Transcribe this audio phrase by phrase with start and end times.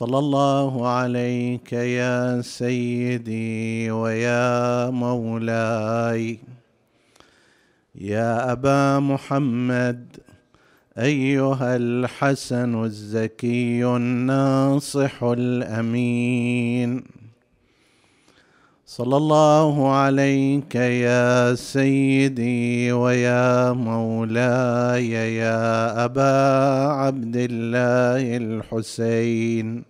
[0.00, 6.38] صلى الله عليك يا سيدي ويا مولاي.
[7.94, 10.16] يا أبا محمد
[10.98, 17.04] أيها الحسن الزكي الناصح الأمين.
[18.86, 26.32] صلى الله عليك يا سيدي ويا مولاي يا أبا
[26.88, 29.89] عبد الله الحسين.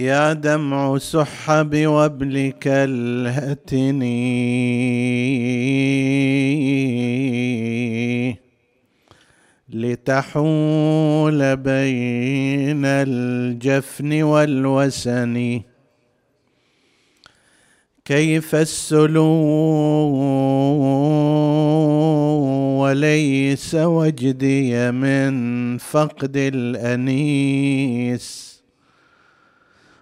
[0.00, 4.00] يا دمع سحب وابلك الهتني
[9.68, 15.60] لتحول بين الجفن والوسن.
[18.04, 19.22] كيف السلو
[22.80, 27.70] وليس وجدي من فقد الأنيس؟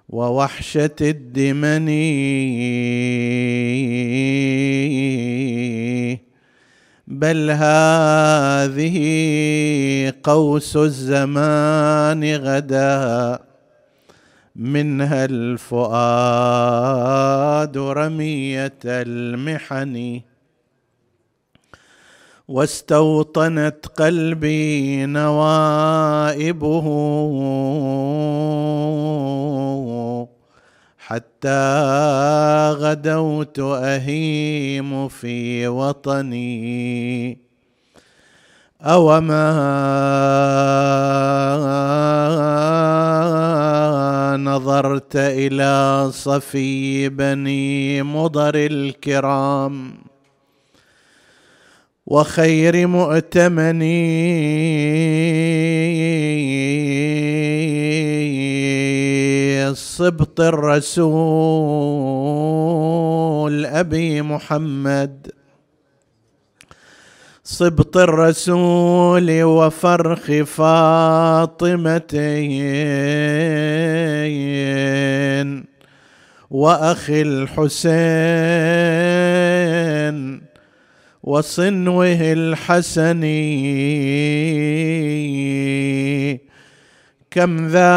[0.09, 1.87] ووحشة الدمن
[7.07, 8.99] بل هذه
[10.23, 13.39] قوس الزمان غدا.
[14.59, 16.19] منها الفؤاد
[17.79, 20.21] رمية المحن.
[22.49, 26.87] واستوطنت قلبي نوائبه
[30.99, 31.61] حتى
[32.79, 37.39] غدوت أهيم في وطني.
[38.83, 39.49] أوما
[44.37, 50.08] نظرت إلى صفي بني مضر الكرام.
[52.09, 54.15] وخير مؤتمني
[59.75, 60.87] صبط الرسول
[63.67, 65.29] أبي محمد.
[67.45, 72.15] صبط الرسول وفرخ فاطمه
[76.51, 78.09] وأخي الحسين.
[81.29, 83.23] وصنوه الحسن.
[87.31, 87.89] كم ذاق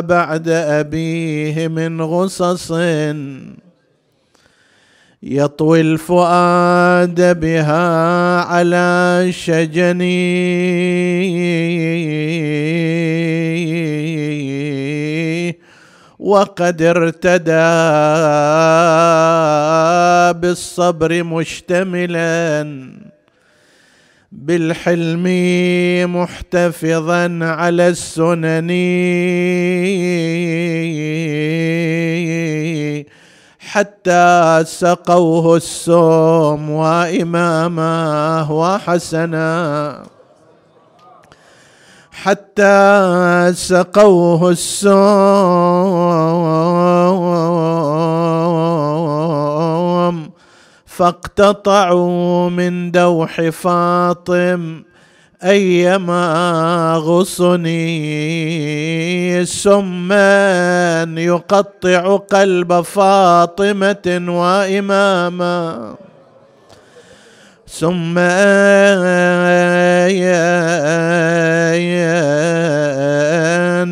[0.00, 2.72] بعد أبيه من غصص.
[5.22, 10.34] يطوي الفؤاد بها على شجني
[16.24, 17.52] وقد ارتدى
[20.40, 22.64] بالصبر مشتملا
[24.32, 25.26] بالحلم
[26.16, 28.70] محتفظا على السنن.
[33.58, 40.13] حتى سقوه السوم وإمامه وحسنا.
[42.24, 44.94] حتى سقوه السوم
[50.86, 54.82] فاقتطعوا من دوح فاطم
[55.44, 57.74] ايما غصني
[59.46, 65.94] سما يقطع قلب فاطمة وإماما.
[67.78, 68.18] ثم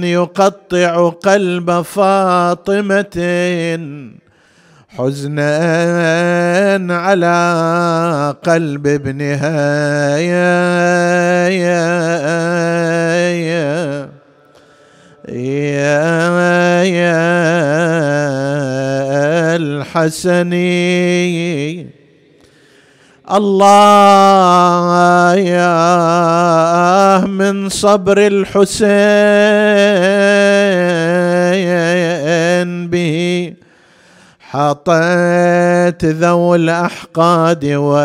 [0.04, 3.16] يقطع قلب فاطمة
[4.88, 5.56] حزنا
[6.90, 10.18] على قلب ابنها.
[10.18, 11.88] يا يا
[13.28, 14.08] يا
[15.28, 17.16] يا, يا
[19.56, 20.62] الحسني.
[23.32, 28.82] الله يا من صبر الحسين
[32.88, 33.52] به
[34.40, 38.02] حطيت ذو الأحقاد ويا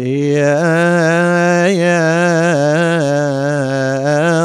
[0.00, 2.08] يا يا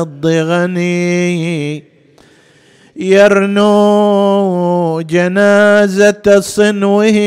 [0.02, 1.93] الضغني
[2.96, 7.18] يرنو جنازة صنوه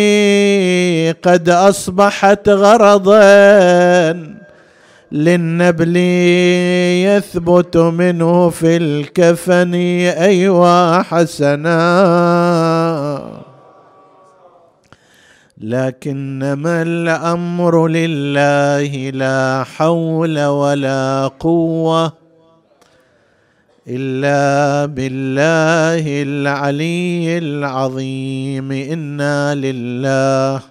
[1.23, 4.37] قد أصبحت غرضا
[5.13, 5.97] للنبل
[7.07, 11.77] يثبت منه في الكفن أيوا حسنا.
[15.61, 22.26] لكنما الأمر لله لا حول ولا قوة
[23.89, 28.73] إلا بالله العلي العظيم.
[28.73, 30.63] إنا لله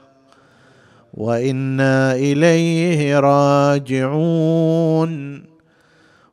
[1.13, 5.43] وإنا إليه راجعون.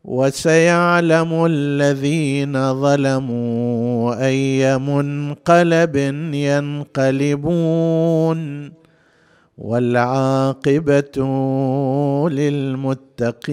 [0.04, 5.96] وسيعلم الذين ظلموا أي منقلب
[6.34, 7.82] ينقلبون.
[9.58, 11.18] والعاقبة
[12.28, 13.52] للمتقين.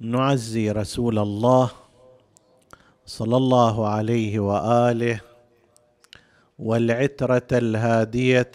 [0.00, 1.70] نعزي رسول الله
[3.06, 5.20] صلى الله عليه وآله
[6.58, 8.52] والعترة الهادية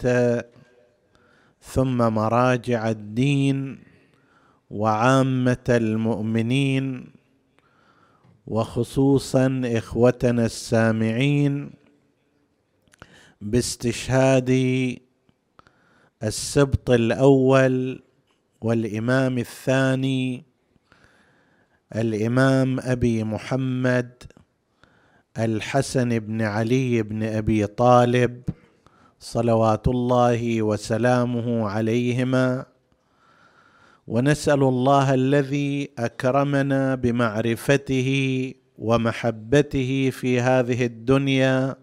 [1.62, 3.78] ثم مراجع الدين
[4.70, 7.12] وعامة المؤمنين
[8.46, 11.70] وخصوصا إخوتنا السامعين
[13.40, 14.50] باستشهاد
[16.22, 18.02] السبط الأول
[18.60, 20.49] والإمام الثاني
[21.96, 24.22] الإمام أبي محمد
[25.38, 28.42] الحسن بن علي بن أبي طالب
[29.20, 32.64] صلوات الله وسلامه عليهما.
[34.06, 38.10] ونسأل الله الذي أكرمنا بمعرفته
[38.78, 41.76] ومحبته في هذه الدنيا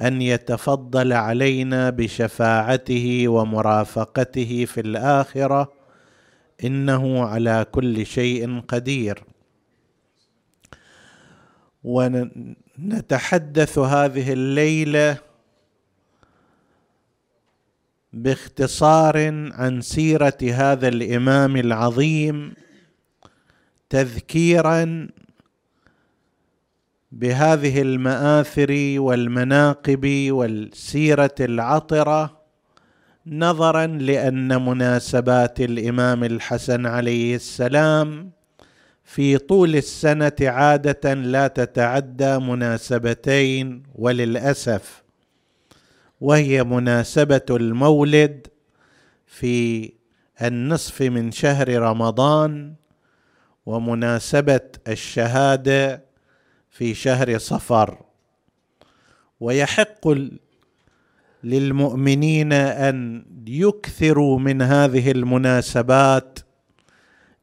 [0.00, 5.83] أن يتفضل علينا بشفاعته ومرافقته في الآخرة
[6.64, 9.24] إنه على كل شيء قدير.
[11.84, 15.18] ونتحدث هذه الليلة
[18.12, 19.16] باختصار
[19.52, 22.54] عن سيرة هذا الإمام العظيم
[23.90, 25.08] تذكيرا
[27.12, 32.43] بهذه المآثر والمناقب والسيرة العطرة
[33.26, 38.30] نظرا لأن مناسبات الإمام الحسن عليه السلام
[39.04, 45.02] في طول السنة عادة لا تتعدى مناسبتين وللأسف
[46.20, 48.46] وهي مناسبة المولد
[49.26, 49.92] في
[50.42, 52.74] النصف من شهر رمضان
[53.66, 56.04] ومناسبة الشهادة
[56.70, 58.02] في شهر صفر.
[59.40, 60.08] ويحق
[61.44, 66.38] للمؤمنين أن يكثروا من هذه المناسبات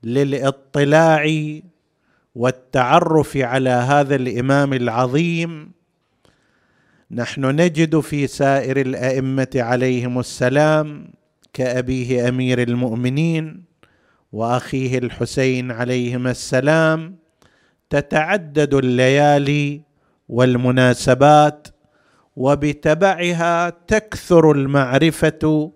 [0.04, 1.28] للاطلاع
[2.36, 5.72] والتعرف على هذا الإمام العظيم.
[7.12, 11.12] نحن نجد في سائر الأئمة عليهم السلام
[11.54, 13.64] كأبيه أمير المؤمنين
[14.32, 17.16] وأخيه الحسين عليهما السلام
[17.90, 19.82] تتعدد الليالي
[20.30, 21.68] والمناسبات
[22.42, 25.72] وبتبعها تكثر المعرفة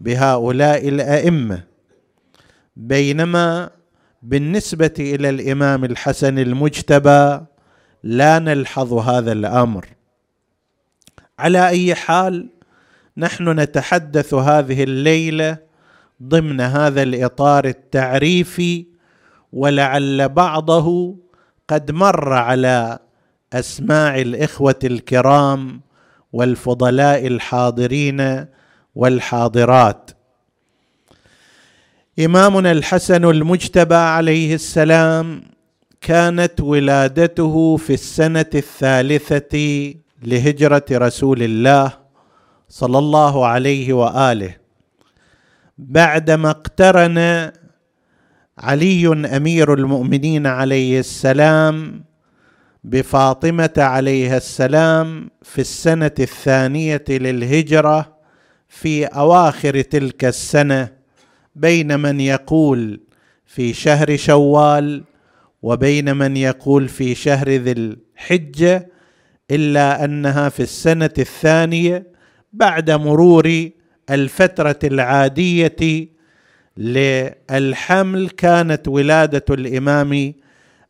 [0.00, 1.62] بهؤلاء الأئمة.
[2.76, 3.70] بينما
[4.22, 7.40] بالنسبة إلى الإمام الحسن المجتبى
[8.02, 9.86] لا نلحظ هذا الأمر.
[11.38, 12.48] على أي حال
[13.16, 15.58] نحن نتحدث هذه الليلة
[16.22, 18.86] ضمن هذا الإطار التعريفي
[19.52, 21.16] ولعل بعضه
[21.68, 22.98] قد مر على
[23.52, 25.80] أسماع الإخوة الكرام
[26.34, 28.46] والفضلاء الحاضرين
[28.94, 30.10] والحاضرات.
[32.18, 35.42] إمامنا الحسن المجتبى عليه السلام
[36.00, 39.54] كانت ولادته في السنة الثالثة
[40.22, 41.92] لهجرة رسول الله
[42.68, 44.56] صلى الله عليه وآله.
[45.78, 47.18] بعدما اقترن
[48.58, 52.04] علي أمير المؤمنين عليه السلام
[52.84, 58.14] بفاطمة عليها السلام في السنة الثانية للهجرة
[58.68, 60.88] في أواخر تلك السنة
[61.56, 63.00] بين من يقول
[63.46, 65.04] في شهر شوال
[65.62, 68.88] وبين من يقول في شهر ذي الحجة
[69.50, 72.06] إلا أنها في السنة الثانية
[72.52, 73.68] بعد مرور
[74.10, 76.08] الفترة العادية
[76.76, 80.34] للحمل كانت ولادة الإمام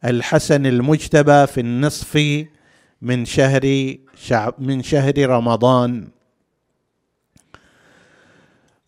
[0.04, 2.44] الحسن المجتبى في النصف
[3.02, 6.08] من شهر شعب من شهر رمضان.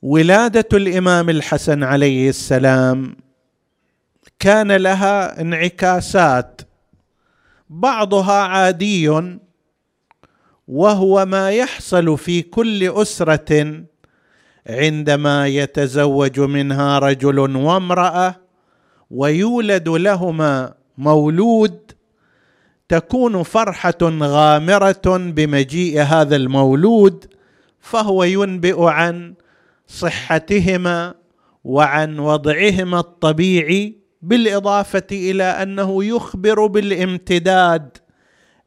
[0.02, 3.16] ولادة الإمام الحسن عليه السلام
[4.38, 6.60] كان لها انعكاسات.
[7.70, 9.22] بعضها عادي
[10.68, 13.84] وهو ما يحصل في كل أسرة
[14.66, 18.36] عندما يتزوج منها رجل وامرأة
[19.10, 21.92] ويولد لهما مولود
[22.88, 27.26] تكون فرحة غامرة بمجيء هذا المولود
[27.80, 29.34] فهو ينبئ عن
[29.86, 31.14] صحتهما
[31.64, 37.98] وعن وضعهما الطبيعي بالإضافة إلى أنه يخبر بالامتداد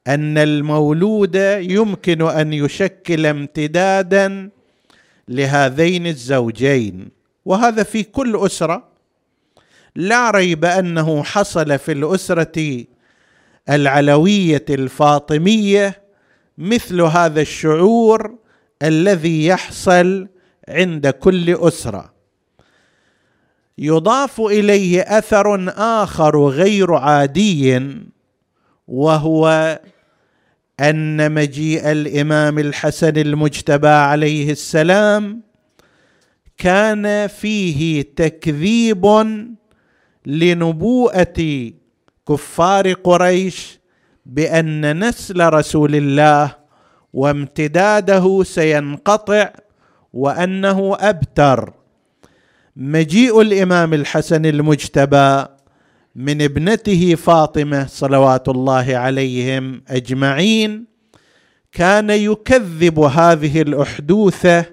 [0.08, 4.50] أن المولود يمكن أن يشكل امتدادا
[5.28, 7.10] لهذين الزوجين.
[7.46, 8.89] وهذا في كل أسرة
[10.00, 12.86] لا ريب أنه حصل في الأسرة
[13.70, 16.02] العلوية الفاطمية
[16.58, 18.36] مثل هذا الشعور
[18.84, 20.28] الذي يحصل
[20.70, 22.14] عند كل أسرة.
[23.78, 27.92] يضاف إليه أثر آخر غير عادي
[28.88, 29.80] وهو
[30.80, 35.42] أن مجيء الإمام الحسن المجتبى عليه السلام
[36.58, 39.06] كان فيه تكذيب
[40.30, 41.72] لنبوءة
[42.28, 43.80] كفار قريش
[44.26, 46.56] بأن نسل رسول الله
[47.14, 49.50] وامتداده سينقطع
[50.14, 51.74] وأنه أبتر.
[52.76, 55.46] مجيء الإمام الحسن المجتبى
[56.16, 60.86] من ابنته فاطمة صلوات الله عليهم أجمعين.
[61.72, 64.66] كان يكذب هذه الأحدوثة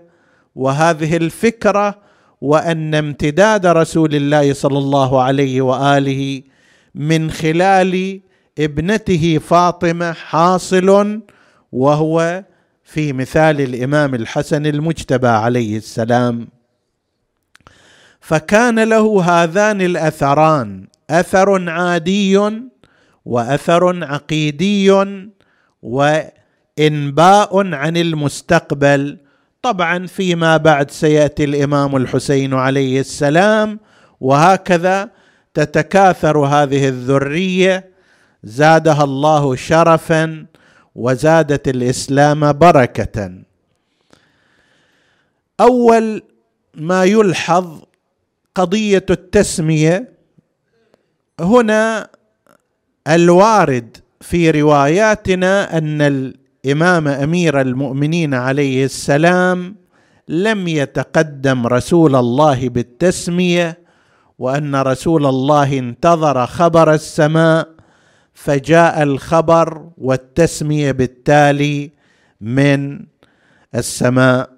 [0.55, 2.06] وهذه الفكرة
[2.41, 6.43] وأن امتداد رسول الله صلى الله عليه وآله
[6.95, 8.21] من خلال
[8.59, 11.21] ابنته فاطمة حاصل
[11.73, 12.45] وهو
[12.85, 16.49] في مثال الإمام الحسن المجتبى عليه السلام.
[18.21, 22.41] فكان له هذان الأثران أثر عادي
[23.25, 24.91] وأثر عقيدي
[25.83, 29.19] وإنباء عن المستقبل
[29.67, 33.81] طبعا فيما بعد سيأتي الإمام الحسين عليه السلام
[34.21, 35.11] وهكذا
[35.55, 37.91] تتكاثر هذه الذرية
[38.45, 40.47] زادها الله شرفا
[40.95, 43.33] وزادت الإسلام بركة.
[45.61, 46.23] أول
[46.75, 47.83] ما يلحظ
[48.55, 50.13] قضية التسمية
[51.41, 52.09] هنا
[53.09, 56.03] الوارد في رواياتنا أن
[56.67, 59.77] الامام أمير المؤمنين عليه السلام
[60.29, 63.79] لم يتقدم رسول الله بالتسمية
[64.39, 67.69] وأن رسول الله انتظر خبر السماء
[68.35, 71.91] فجاء الخبر والتسمية بالتالي
[72.41, 73.01] من
[73.75, 74.51] السماء.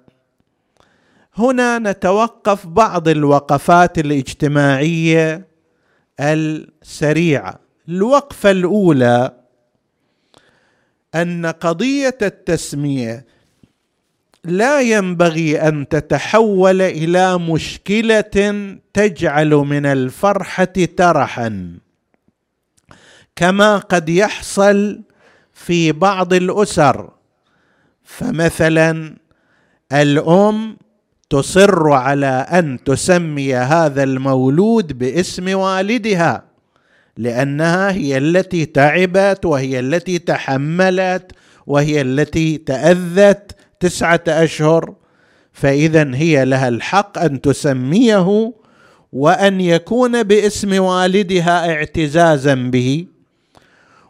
[1.37, 5.47] هنا نتوقف بعض الوقفات الاجتماعية
[6.19, 7.59] السريعة.
[7.89, 9.38] الوقفة الأولى
[11.15, 13.25] أن قضية التسمية
[14.43, 21.77] لا ينبغي أن تتحول إلى مشكلة تجعل من الفرحة ترحا
[23.35, 25.01] كما قد يحصل
[25.53, 27.09] في بعض الأسر.
[28.03, 29.15] فمثلا
[29.91, 30.77] الأم
[31.29, 36.48] تصر على أن تسمي هذا المولود باسم والدها.
[37.17, 41.31] لأنها هي التي تعبت وهي التي تحملت
[41.67, 44.93] وهي التي تأذت تسعة أشهر.
[45.53, 48.53] فاذا هي لها الحق أن تسميه
[49.13, 53.05] وأن يكون باسم والدها اعتزازا به.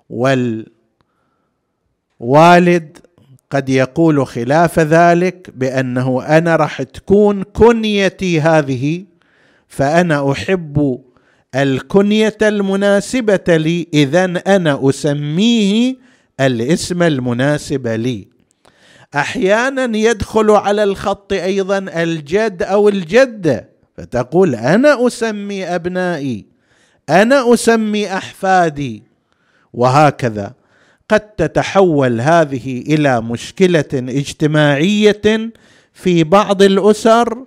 [0.09, 0.67] والوالد
[3.51, 9.05] قد يقول خلاف ذلك بأنه أنا راح تكون كنيتي هذه
[9.67, 10.99] فأنا أحب
[11.55, 15.95] الكنية المناسبة لي اذا أنا أسميه
[16.39, 18.27] الاسم المناسب لي.
[19.15, 26.45] أحيانا يدخل على الخط أيضا الجد أو الجدة فتقول أنا أسمي أبنائي
[27.09, 29.03] أنا أسمي أحفادي
[29.73, 30.53] وهكذا.
[31.09, 35.51] قد تتحول هذه إلى مشكلة اجتماعية
[35.93, 37.45] في بعض الأسر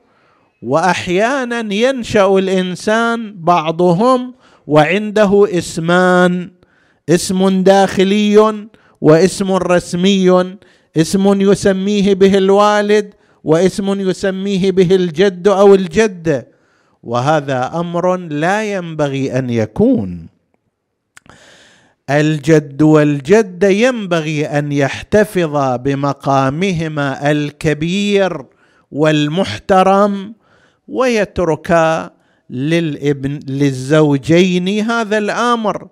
[0.62, 4.34] وأحيانا ينشأ الإنسان بعضهم
[4.66, 6.50] وعنده اسمان
[7.08, 8.66] اسم داخلي
[9.00, 10.56] واسم رسمي
[10.96, 13.14] اسم يسميه به الوالد
[13.44, 16.48] واسم يسميه به الجد أو الجدة.
[17.02, 20.26] وهذا أمر لا ينبغي أن يكون.
[22.10, 28.44] الجد والجدة ينبغي أن يحتفظا بمقامهما الكبير
[28.90, 30.34] والمحترم
[30.92, 32.10] ويتركا
[32.50, 35.88] للابن للزوجين هذا الأمر.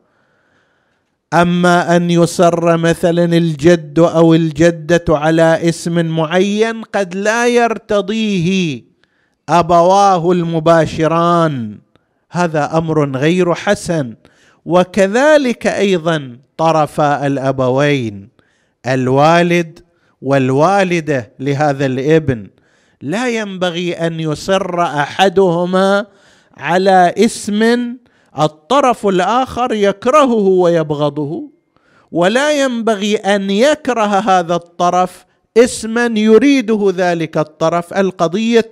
[1.34, 8.82] أما أن يصر مثلا الجد أو الجدة على اسم معين قد لا يرتضيه
[9.48, 11.78] أبواه المباشران.
[12.30, 14.14] هذا أمر غير حسن.
[14.64, 18.28] وكذلك أيضا طرفا الأبوين
[18.86, 19.80] الوالد
[20.22, 22.48] والوالدة لهذا الابن.
[23.02, 26.06] لا ينبغي أن يصر أحدهما
[26.56, 27.96] على اسم
[28.38, 31.50] الطرف الآخر يكرهه ويبغضه
[32.12, 35.24] ولا ينبغي أن يكره هذا الطرف
[35.56, 37.94] اسما يريده ذلك الطرف.
[37.94, 38.70] القضية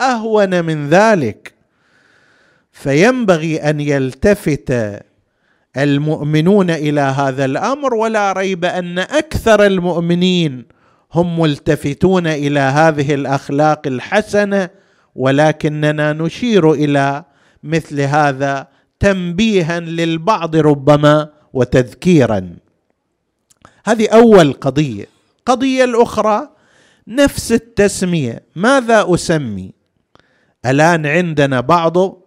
[0.00, 1.54] أهون من ذلك.
[2.72, 5.00] فينبغي أن يلتفت
[5.76, 10.75] المؤمنون إلى هذا الأمر ولا ريب أن أكثر المؤمنين
[11.12, 14.70] هم ملتفتون إلى هذه الأخلاق الحسنة
[15.14, 17.24] ولكننا نشير إلى
[17.62, 18.68] مثل هذا
[19.00, 22.56] تنبيها للبعض ربما وتذكيرا.
[23.86, 25.06] هذه أول قضية.
[25.38, 26.48] القضية الأخرى
[27.08, 28.42] نفس التسمية.
[28.56, 29.72] ماذا أسمي؟
[30.66, 32.22] الآن عندنا بعض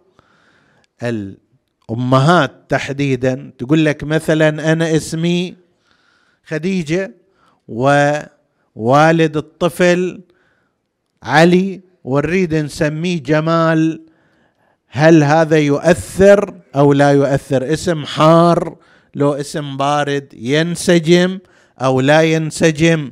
[1.02, 5.56] الأمهات تحديدا تقول لك مثلا أنا اسمي
[6.46, 7.14] خديجة
[8.74, 10.20] ووالد الطفل
[11.22, 14.02] علي ونريد نسميه جمال.
[14.88, 18.76] هل هذا يؤثر أو لا يؤثر؟ اسم حار
[19.14, 21.38] لو اسم بارد ينسجم
[21.80, 23.10] أو لا ينسجم.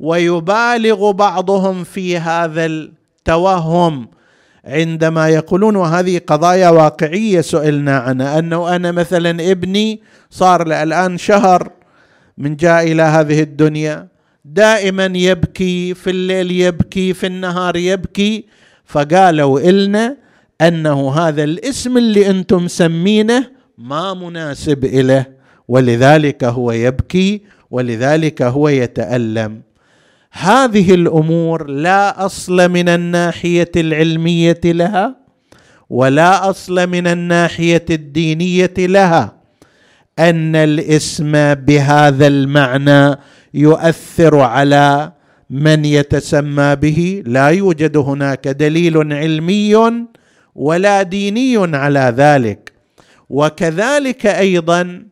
[0.00, 4.08] ويبالغ بعضهم في هذا التوهم.
[4.64, 11.70] عندما يقولون وهذه قضايا واقعية سئلنا عنها أنه أنا مثلا ابني صار الآن شهر
[12.38, 14.08] من جاء إلى هذه الدنيا.
[14.44, 18.44] دائما يبكي في الليل يبكي في النهار يبكي.
[18.84, 20.16] فقالوا إلنا
[20.60, 25.26] أنه هذا الاسم اللي أنتم مسمينه ما مناسب إله
[25.68, 29.62] ولذلك هو يبكي ولذلك هو يتألم.
[30.32, 35.16] هذه الأمور لا أصل من الناحية العلمية لها
[35.90, 39.36] ولا أصل من الناحية الدينية لها.
[40.18, 43.16] أن الاسم بهذا المعنى
[43.54, 45.12] يؤثر على
[45.50, 47.22] من يتسمى به.
[47.26, 50.06] لا يوجد هناك دليل علمي
[50.54, 52.72] ولا ديني على ذلك.
[53.30, 55.02] وكذلك أيضا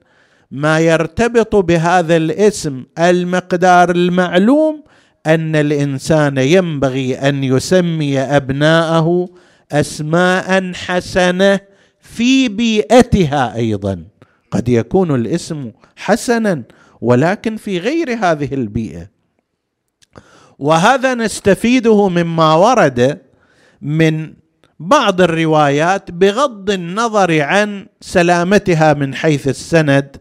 [0.51, 4.85] ما يرتبط بهذا الاسم المقدار المعلوم
[5.27, 9.29] أن الإنسان ينبغي أن يسمي أبناءه
[9.72, 11.61] اسماء حسنة
[12.01, 14.05] في بيئتها أيضا.
[14.51, 16.62] قد يكون الاسم حسنا
[17.00, 19.11] ولكن في غير هذه البيئة.
[20.58, 23.18] وهذا نستفيده مما ورد
[23.82, 24.34] من
[24.80, 30.16] بعض الروايات بغض النظر عن سلامتها من حيث السند.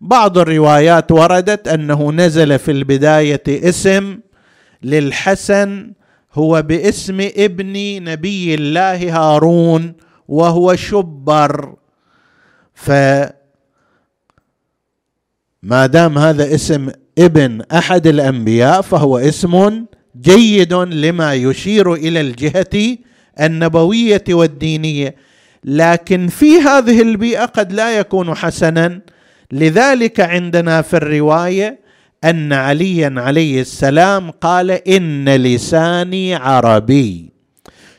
[0.00, 4.18] بعض الروايات وردت أنه نزل في البداية اسم
[4.82, 5.92] للحسن
[6.32, 9.94] هو باسم ابن نبي الله هارون
[10.28, 11.74] وهو شبر.
[12.74, 12.90] ف
[15.62, 19.84] ما دام هذا اسم ابن أحد الأنبياء فهو اسم
[20.20, 22.98] جيد لما يشير إلى الجهة
[23.40, 25.16] النبوية والدينية.
[25.64, 29.00] لكن في هذه البيئة قد لا يكون حسنا.
[29.52, 31.80] لذلك عندنا في الرواية
[32.24, 37.32] أن عليا عليه السلام قال إن لساني عربي.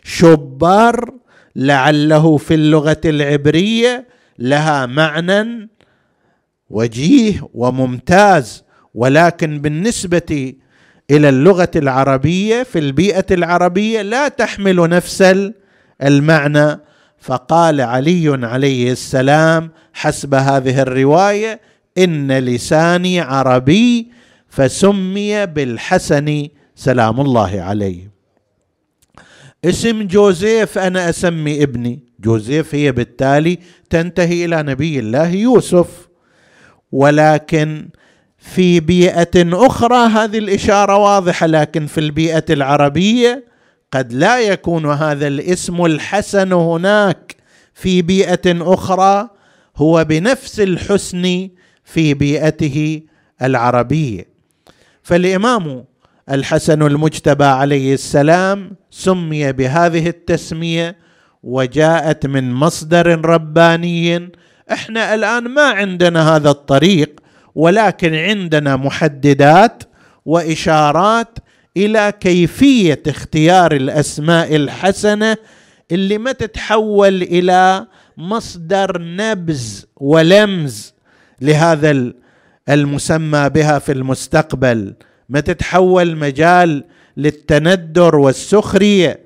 [0.04, 1.14] شبار
[1.56, 4.08] لعله في اللغة العبرية
[4.40, 5.70] لها معنى
[6.72, 8.64] وجيه وممتاز
[8.96, 10.54] ولكن بالنسبة
[11.12, 15.36] إلى اللغة العربية في البيئة العربية لا تحمل نفس
[16.04, 16.80] المعنى.
[17.20, 21.62] فقال علي عليه السلام حسب هذه الرواية
[21.98, 24.12] إن لساني عربي
[24.50, 26.48] فسمي بالحسن.
[26.76, 28.12] سلام الله عليه.
[29.66, 32.04] اسم جوزيف أنا أسمي ابني.
[32.20, 36.11] جوزيف هي بالتالي تنتهي إلى نبي الله يوسف.
[36.92, 37.90] ولكن
[38.38, 43.46] في بيئة أخرى هذه الإشارة واضحة لكن في البيئة العربية
[43.92, 47.36] قد لا يكون هذا الاسم الحسن هناك.
[47.74, 49.30] في بيئة أخرى
[49.78, 51.50] هو بنفس الحسن
[51.84, 53.02] في بيئته
[53.42, 54.26] العربية.
[55.04, 55.86] فالإمام
[56.32, 60.96] الحسن المجتبى عليه السلام سمي بهذه التسمية
[61.44, 64.30] وجاءت من مصدر رباني
[64.72, 67.20] إحنا الآن ما عندنا هذا الطريق
[67.56, 69.84] ولكن عندنا محددات
[70.26, 71.40] وإشارات
[71.78, 75.38] إلى كيفية اختيار الأسماء الحسنة
[75.92, 77.86] اللي ما تتحول إلى
[78.18, 80.94] مصدر نبز ولمز
[81.42, 82.12] لهذا
[82.70, 84.94] المسمى بها في المستقبل.
[85.30, 86.84] ما تتحول مجال
[87.18, 89.20] للتندر والسخرية.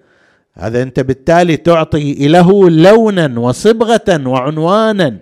[0.53, 5.17] هذا أنت بالتالي تعطي له لونا وصبغة وعنوانا.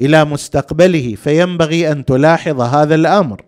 [0.00, 3.42] إلى مستقبله فينبغي أن تلاحظ هذا الأمر.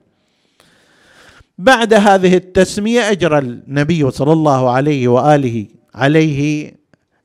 [1.58, 6.72] بعد هذه التسمية أجرى النبي صلى الله عليه وآله عليه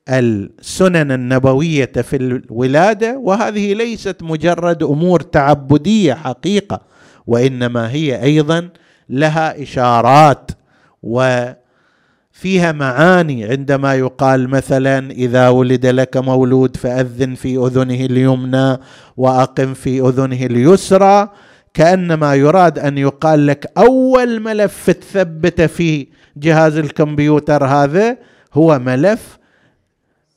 [0.08, 6.80] السنن النبوية في الولادة وهذه ليست مجرد أمور تعبدية حقيقة
[7.26, 8.68] وإنما هي أيضا
[9.08, 10.50] لها إشارات
[12.44, 18.76] وفيها معاني عندما يقال مثلا إذا ولد لك مولود فأذن في أذنه اليمنى
[19.16, 21.28] وأقم في أذنه اليسرى
[21.74, 28.16] كأنما يراد أن يقال لك أول ملف تثبت في جهاز الكمبيوتر هذا
[28.54, 29.38] هو ملف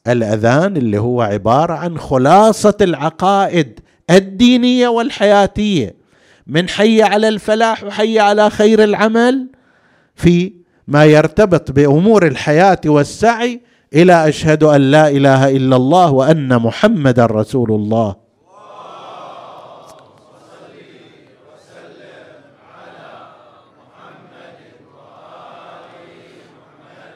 [0.08, 5.96] الأذان اللي هو عبارة عن خلاصة العقائد الدينية والحياتية.
[6.48, 9.48] من حي على الفلاح وحي على خير العمل
[10.16, 13.62] في ما يرتبط بأمور الحياة والسعي
[13.94, 18.16] إلى أشهد أن لا إله إلا الله وأن محمدا رسول الله.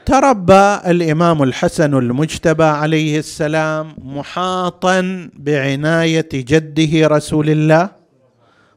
[0.06, 7.90] تربى الإمام الحسن المجتبى عليه السلام محاطا بعناية جده رسول الله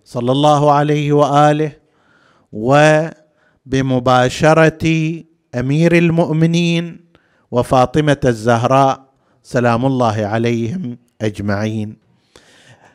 [0.04, 1.72] صلى الله عليه وآله
[3.66, 4.84] وبمباشره
[5.54, 7.00] أمير المؤمنين
[7.50, 9.04] وفاطمة الزهراء
[9.42, 11.96] سلام الله عليهم أجمعين.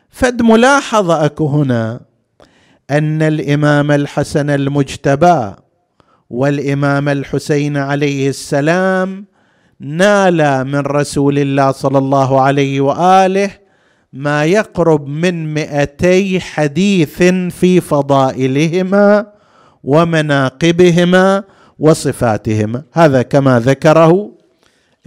[0.09, 1.99] فد ملاحظة أكو هنا
[2.91, 5.53] أن الإمام الحسن المجتبى
[6.29, 9.25] والإمام الحسين عليه السلام
[9.79, 13.51] نال من رسول الله صلى الله عليه وآله
[14.13, 17.23] ما يقرب من مئتي حديث
[17.59, 19.38] في فضائلهما
[19.83, 21.43] ومناقبهما
[21.79, 22.83] وصفاتهما.
[22.93, 24.31] هذا كما ذكره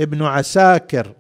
[0.01, 1.13] ابن عساكر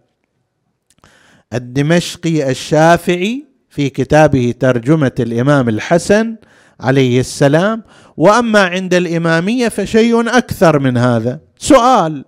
[1.53, 6.37] الدمشقي الشافعي في كتابه ترجمة الإمام الحسن
[6.81, 7.83] عليه السلام.
[8.17, 11.41] وأما عند الإمامية فشيء أكثر من هذا.
[11.59, 12.25] سؤال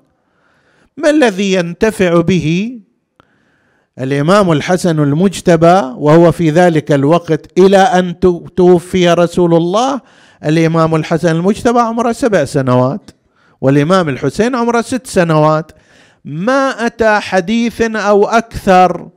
[0.97, 2.79] ما الذي ينتفع به
[3.99, 8.21] الإمام الحسن المجتبى وهو في ذلك الوقت إلى أن
[8.57, 10.01] توفي رسول الله
[10.45, 13.11] الإمام الحسن المجتبى عمره سبع سنوات
[13.61, 15.73] والإمام الحسين عمره ست سنوات.
[16.25, 19.09] ما أتى حديث أو أكثر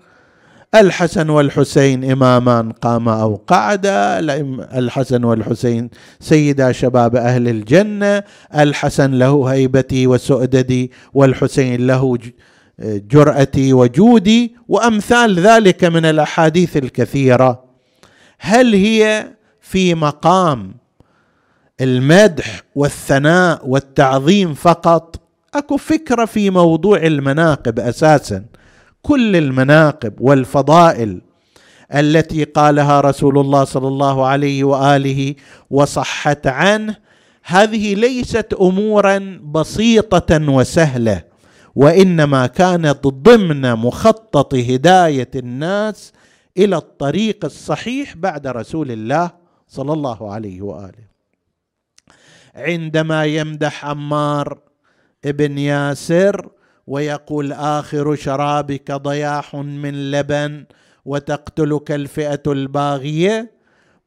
[0.75, 4.19] الحسن والحسين إمامان قاما أو قعدا
[4.77, 8.23] الحسن والحسين سيدا شباب أهل الجنة
[8.55, 12.17] الحسن له هيبتي وسؤددي والحسين له
[12.81, 17.63] جرأتي وجودي وأمثال ذلك من الأحاديث الكثيرة.
[18.39, 19.27] هل هي
[19.61, 20.75] في مقام
[21.81, 25.21] المدح والثناء والتعظيم فقط.
[25.53, 28.45] أكو فكرة في موضوع المناقب أساسا.
[29.01, 31.21] كل المناقب والفضائل
[31.95, 35.35] التي قالها رسول الله صلى الله عليه وآله
[35.69, 36.95] وصحت عنه
[37.43, 41.23] هذه ليست امورا بسيطة وسهلة
[41.75, 46.13] وإنما كانت ضمن مخطط هداية الناس
[46.57, 49.31] إلى الطريق الصحيح بعد رسول الله
[49.67, 51.07] صلى الله عليه وآله.
[52.57, 54.59] عندما يمدح عمار
[55.25, 56.49] ابن ياسر
[56.87, 60.65] ويقول آخر شرابك ضياح من لبن
[61.05, 63.51] وتقتلك الفئة الباغية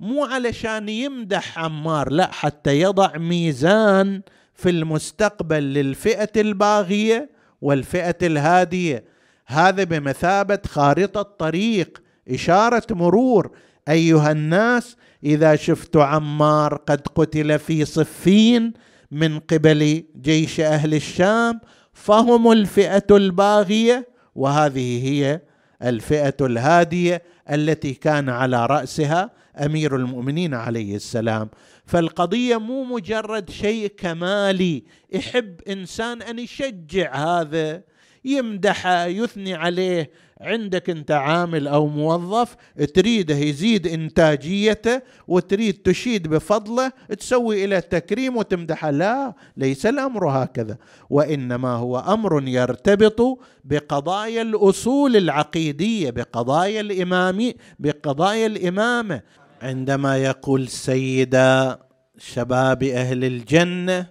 [0.00, 4.22] مو علشان يمدح عمار لا حتى يضع ميزان
[4.54, 9.04] في المستقبل للفئة الباغية والفئة الهادية.
[9.46, 13.50] هذا بمثابة خارطة طريق إشارة مرور.
[13.90, 18.72] أيها الناس إذا شفت عمار قد قتل في صفين
[19.10, 21.60] من قبل جيش أهل الشام
[21.92, 25.40] فهم الفئة الباغية وهذه هي
[25.82, 31.48] الفئة الهادية التي كان على رأسها أمير المؤمنين عليه السلام.
[31.86, 37.82] فالقضية مو مجرد شيء كمالي يحب إنسان أن يشجع هذا
[38.24, 42.56] يمدحه يثني عليه عندك انت عامل أو موظف
[42.94, 48.90] تريده يزيد انتاجيته وتريد تشيد بفضله تسوي إلى تكريم وتمدحه.
[48.90, 50.76] لا ليس الأمر هكذا.
[51.10, 59.20] وإنما هو أمر يرتبط بقضايا الأصول العقيدية بقضايا الامامي بقضايا الإمامة.
[59.62, 61.78] عندما يقول سيدا
[62.18, 64.06] شباب أهل الجنة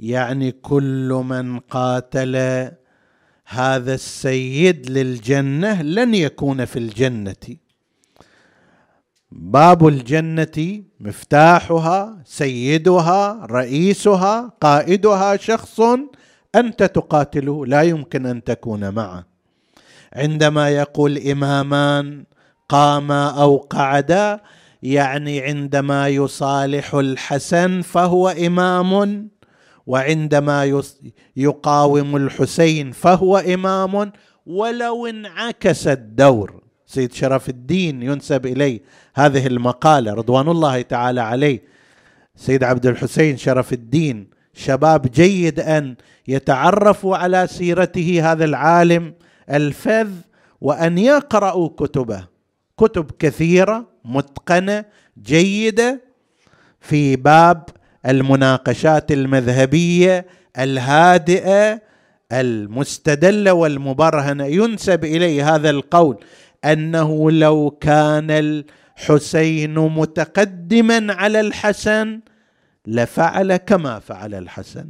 [0.00, 2.70] يعني كل من قاتل
[3.52, 7.56] هذا السيد للجنة لن يكون في الجنة.
[9.32, 15.80] باب الجنة مفتاحها سيدها رئيسها قائدها شخص
[16.54, 19.26] أنت تقاتله لا يمكن أن تكون معه.
[20.12, 22.24] عندما يقول إمامان
[22.68, 24.40] قاما أو قعدا
[24.82, 29.28] يعني عندما يصالح الحسن فهو إمام.
[29.90, 30.82] وعندما
[31.36, 34.12] يقاوم الحسين فهو إمام
[34.46, 36.62] ولو انعكس الدور.
[36.86, 38.80] سيد شرف الدين ينسب إليه
[39.14, 41.62] هذه المقالة رضوان الله تعالى عليه.
[42.36, 45.96] سيد عبد الحسين شرف الدين شباب جيد أن
[46.28, 49.14] يتعرفوا على سيرته هذا العالم
[49.50, 50.10] الفذ
[50.60, 52.26] وأن يقرأوا كتبه.
[52.78, 54.84] كتب كثيرة متقنة
[55.22, 56.00] جيدة
[56.80, 57.64] في باب
[58.06, 60.26] المناقشات المذهبية
[60.58, 61.82] الهادئة
[62.32, 64.44] المستدلة والمبرهنة.
[64.44, 66.16] ينسب إليه هذا القول
[66.64, 72.20] أنه لو كان الحسين متقدما على الحسن
[72.86, 74.86] لفعل كما فعل الحسن.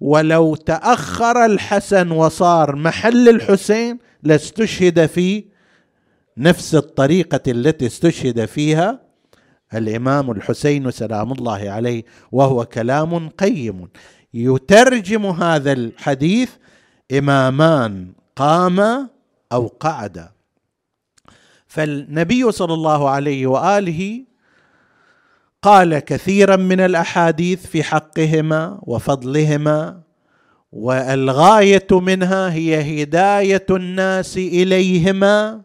[0.00, 5.44] ولو تأخر الحسن وصار محل الحسين لاستشهد في
[6.36, 9.07] نفس الطريقة التي استشهد فيها
[9.74, 13.88] الإمام الحسين سلام الله عليه وهو كلام قيم.
[14.34, 16.50] يترجم هذا الحديث
[17.12, 19.08] إمامان قاما
[19.52, 20.30] أو قعدا
[21.66, 24.24] فالنبي صلى الله عليه وآله
[25.62, 30.00] قال كثيرا من الأحاديث في حقهما وفضلهما
[30.72, 35.62] والغاية منها هي هداية الناس إليهما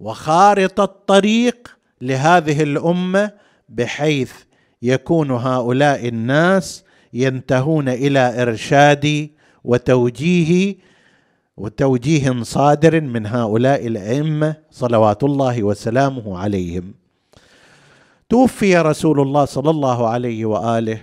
[0.00, 3.30] وخارطة الطريق لهذه الأمة
[3.68, 4.32] بحيث
[4.82, 9.30] يكون هؤلاء الناس ينتهون إلى إرشاد
[9.64, 10.76] وتوجيه
[11.56, 16.94] وتوجيه صادر من هؤلاء الأئمة صلوات الله وسلامه عليهم.
[18.28, 21.00] توفي رسول الله صلى الله عليه وآله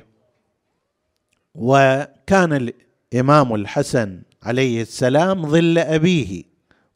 [1.55, 2.71] وكان
[3.13, 6.43] الإمام الحسن عليه السلام ظل أبيه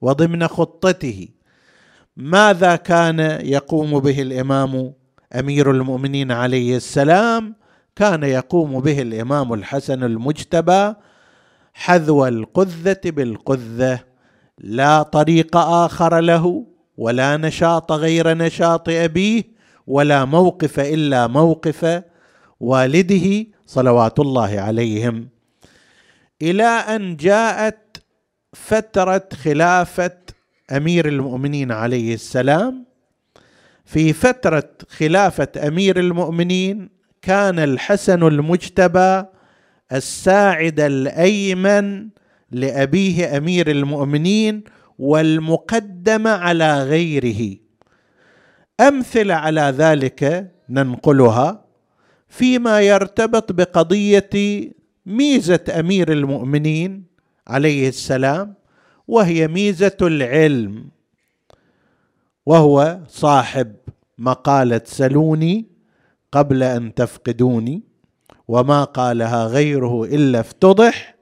[0.01, 1.27] وضمن خطته.
[2.19, 4.93] ماذا كان يقوم به الإمام
[5.35, 7.55] أمير المؤمنين عليه السلام؟
[7.95, 10.93] كان يقوم به الإمام الحسن المجتبى
[11.73, 13.99] حذو القذة بالقذة.
[14.57, 16.65] لا طريق آخر له
[16.97, 19.43] ولا نشاط غير نشاط أبيه
[19.87, 22.03] ولا موقف إلا موقف
[22.59, 25.29] والده صلوات الله عليهم.
[26.41, 28.03] إلى أن جاءت
[28.53, 30.17] فترة خلافة
[30.71, 32.85] أمير المؤمنين عليه السلام
[33.85, 36.89] في فترة خلافة أمير المؤمنين
[37.21, 39.23] كان الحسن المجتبى
[39.91, 42.09] الساعد الأيمن
[42.51, 44.63] لأبيه أمير المؤمنين
[44.99, 47.55] والمقدم على غيره.
[48.79, 51.65] أمثلة على ذلك ننقلها
[52.27, 54.29] فيما يرتبط بقضية
[55.05, 57.03] ميزة أمير المؤمنين
[57.47, 58.58] عليه السلام
[59.09, 60.89] وهي ميزة العلم
[62.45, 63.75] وهو صاحب
[64.17, 65.65] مقالة سلوني
[66.31, 67.83] قبل أن تفقدوني
[68.47, 71.15] وما قالها غيره إلا افتضح.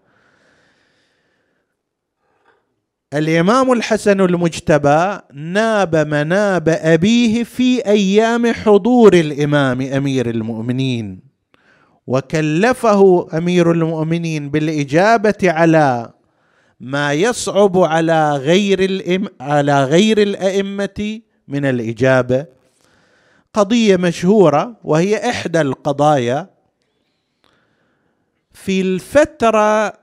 [3.13, 11.19] الإمام الحسن المجتبى ناب مناب أبيه في أيام حضور الإمام أمير المؤمنين
[12.07, 16.13] وكلفه أمير المؤمنين بالإجابة على
[16.79, 22.45] ما يصعب على غير الإم على غير الأئمة من الإجابة.
[23.53, 26.49] قضية مشهورة وهي إحدى القضايا.
[28.51, 29.93] في الفترة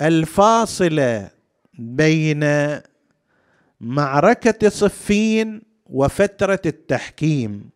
[0.00, 1.30] الفاصلة
[1.78, 2.44] بين
[3.80, 7.70] معركة صفين وفترة التحكيم.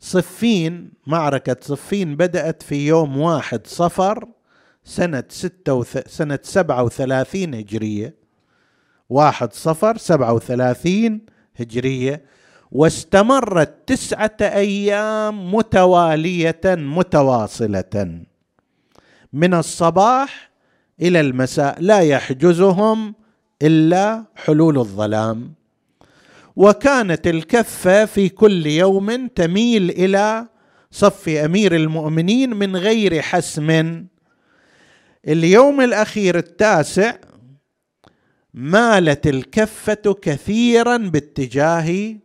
[0.00, 4.28] صفين معركة صفين بدأت في يوم واحد صفر.
[4.84, 6.08] سنة ستة وث...
[6.08, 8.14] سنة سبعة وثلاثين هجرية
[9.10, 12.24] واحد صفر سبعة وثلاثين هجرية
[12.72, 18.22] واستمرت تسعة أيام متوالية متواصلة.
[19.32, 20.50] من الصباح
[21.00, 23.14] إلى المساء لا يحجزهم
[23.62, 25.54] إلا حلول الظلام.
[26.56, 30.46] وكانت الكفة في كل يوم تميل إلى
[30.90, 34.04] صف أمير المؤمنين من غير حسم.
[35.28, 37.14] اليوم الأخير التاسع
[38.54, 42.16] مالت الكفة كثيرا باتجاه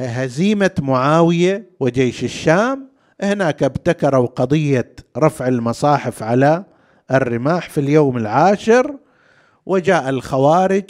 [0.00, 2.90] هزيمة معاوية وجيش الشام.
[3.22, 6.64] هناك ابتكروا قضية رفع المصاحف على
[7.10, 8.96] الرماح في اليوم العاشر
[9.66, 10.84] وجاء الخوارج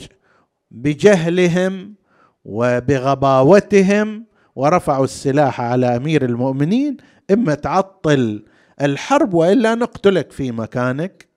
[0.71, 1.95] بجهلهم
[2.45, 6.97] وبغباوتهم ورفعوا السلاح على أمير المؤمنين.
[7.31, 8.45] إما تعطل
[8.81, 11.29] الحرب وإلا نقتلك في مكانك.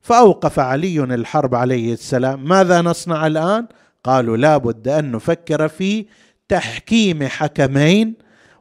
[0.00, 2.44] فأوقف علي الحرب عليه السلام.
[2.44, 3.66] ماذا نصنع الآن؟
[4.04, 6.06] قالوا لا بد أن نفكر في
[6.48, 8.14] تحكيم حكمين.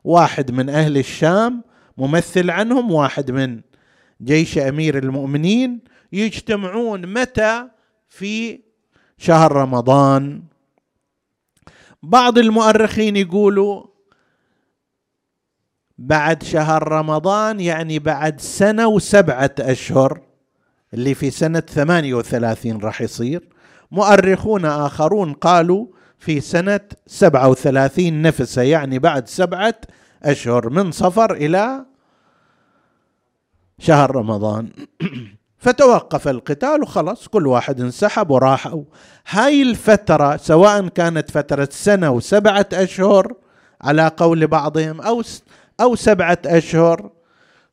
[0.03, 1.63] واحد من أهل الشام
[1.97, 3.61] ممثل عنهم واحد من
[4.21, 5.79] جيش أمير المؤمنين
[6.11, 7.67] يجتمعون متى؟
[8.09, 8.59] في
[9.17, 10.43] شهر رمضان.
[12.03, 13.94] بعض المؤرخين يقولوا
[15.97, 20.21] بعد شهر رمضان يعني بعد سنة وسبعة أشهر
[20.93, 23.49] اللي في سنة ثمانية وثلاثين راح يصير.
[23.91, 25.87] مؤرخون آخرون قالوا
[26.19, 29.75] في سنة سبعة وثلاثين نفسه يعني بعد سبعة
[30.23, 31.85] أشهر من صفر إلى
[33.79, 34.69] شهر رمضان.
[35.57, 38.83] فتوقف القتال وخلص كل واحد انسحب وراحوا
[39.29, 43.33] هاي الفترة سواء كانت فترة سنة وسبعة أشهر
[43.81, 45.21] على قول بعضهم أو
[45.81, 47.09] أو سبعة أشهر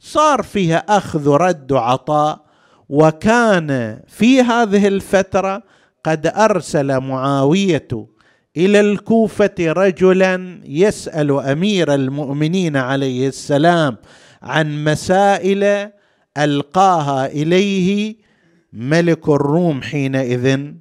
[0.00, 2.44] صار فيها أخذ رد وعطاء
[2.88, 5.62] وكان في هذه الفترة
[6.04, 7.88] قد أرسل معاوية
[8.56, 13.96] إلى الكوفة رجلا يسأل أمير المؤمنين عليه السلام
[14.42, 15.90] عن مسائل
[16.38, 18.16] ألقاها إليه
[18.72, 20.72] ملك الروم حينئذ.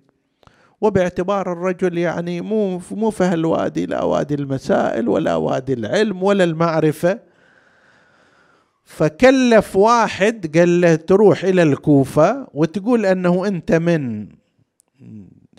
[0.81, 7.19] وباعتبار الرجل يعني مو مو في هالوادي لا وادي المسائل ولا وادي العلم ولا المعرفة.
[8.83, 14.27] فكلف واحد قال له تروح إلى الكوفة وتقول أنه أنت من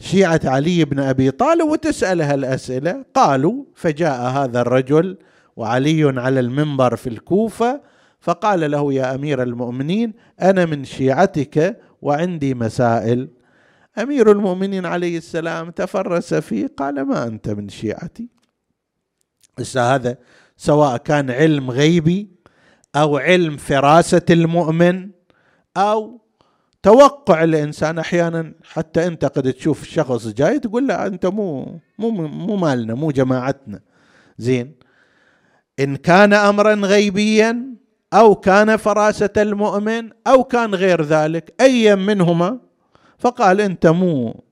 [0.01, 3.05] شيعة علي بن أبي طالب وتسأل هالأسئلة.
[3.15, 5.17] قالوا فجاء هذا الرجل
[5.57, 7.81] وعلي على المنبر في الكوفة
[8.21, 13.29] فقال له يا أمير المؤمنين أنا من شيعتك وعندي مسائل.
[13.99, 18.29] أمير المؤمنين عليه السلام تفرس فيه قال ما أنت من شيعتي؟
[19.59, 20.17] بس هذا
[20.57, 22.29] سواء كان علم غيبي
[22.97, 25.11] أو علم فراسه المؤمن
[25.77, 26.21] أو
[26.83, 32.57] توقع الإنسان أحيانا حتى أنت قد تشوف شخص جاي تقول له أنت مو مو مو
[32.57, 33.81] مالنا مو جماعتنا.
[34.39, 34.75] زين.
[35.81, 37.75] إن كان امرا غيبيا
[38.13, 42.61] أو كان فراسه المؤمن أو كان غير ذلك اي منهما
[43.23, 44.45] فقال أنت مو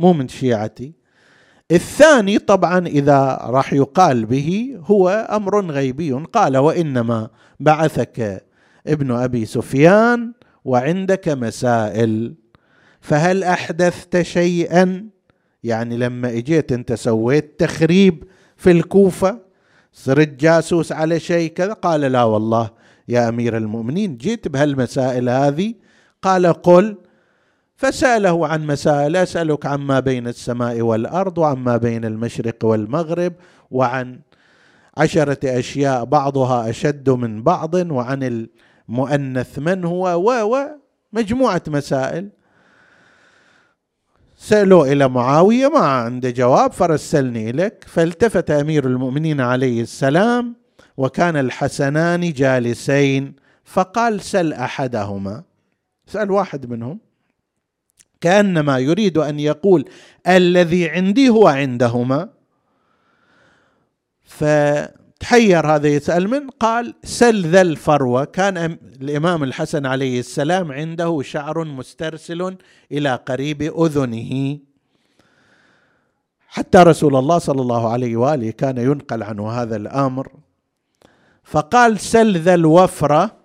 [0.00, 0.92] مو من شيعتي.
[1.70, 6.12] الثاني طبعا إذا راح يقال به هو أمر غيبي.
[6.12, 8.46] قال وإنما بعثك
[8.86, 10.32] ابن أبي سفيان
[10.64, 12.34] وعندك مسائل
[13.00, 15.08] فهل أحدثت شيئا؟
[15.62, 18.24] يعني لما إجيت أنت سويت تخريب
[18.56, 19.40] في الكوفة
[19.92, 22.70] صرت جاسوس على شيء كذا؟ قال لا والله
[23.08, 25.74] يا أمير المؤمنين جئت بهالمسائل هذه.
[26.22, 26.96] قال قل
[27.78, 33.32] فسأله عن مسائل أسألك عما بين السماء والأرض وعما بين المشرق والمغرب
[33.70, 34.20] وعن
[34.96, 38.48] عشرة أشياء بعضها أشد من بعض وعن
[38.88, 40.56] المؤنث من هو و
[41.12, 42.28] مجموعة مسائل.
[44.36, 47.84] سألوا إلى معاوية ما عنده جواب فرسلني لك.
[47.88, 50.56] فالتفت أمير المؤمنين عليه السلام
[50.96, 53.34] وكان الحسنان جالسين
[53.64, 55.42] فقال سل أحدهما.
[56.06, 57.07] سأل واحد منهم.
[58.20, 59.84] كأنما يريد أن يقول
[60.28, 62.28] الذي عندي هو عندهما.
[64.24, 68.24] فتحير هذا يسأل من؟ قال سل ذا الفروة.
[68.24, 72.56] كان الإمام الحسن عليه السلام عنده شعر مسترسل
[72.92, 74.58] إلى قريب أذنه.
[76.48, 80.32] حتى رسول الله صلى الله عليه وآله كان ينقل عنه هذا الأمر.
[81.44, 83.37] فقال سل ذا الوفرة.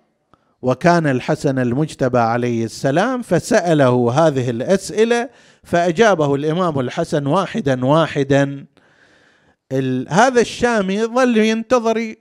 [0.64, 5.30] وكان الحسن المجتبى عليه السلام فسأله هذه الأسئلة
[5.64, 8.66] فأجابه الإمام الحسن واحدا واحدا.
[10.10, 12.14] هذا الشامي ظل ينتظر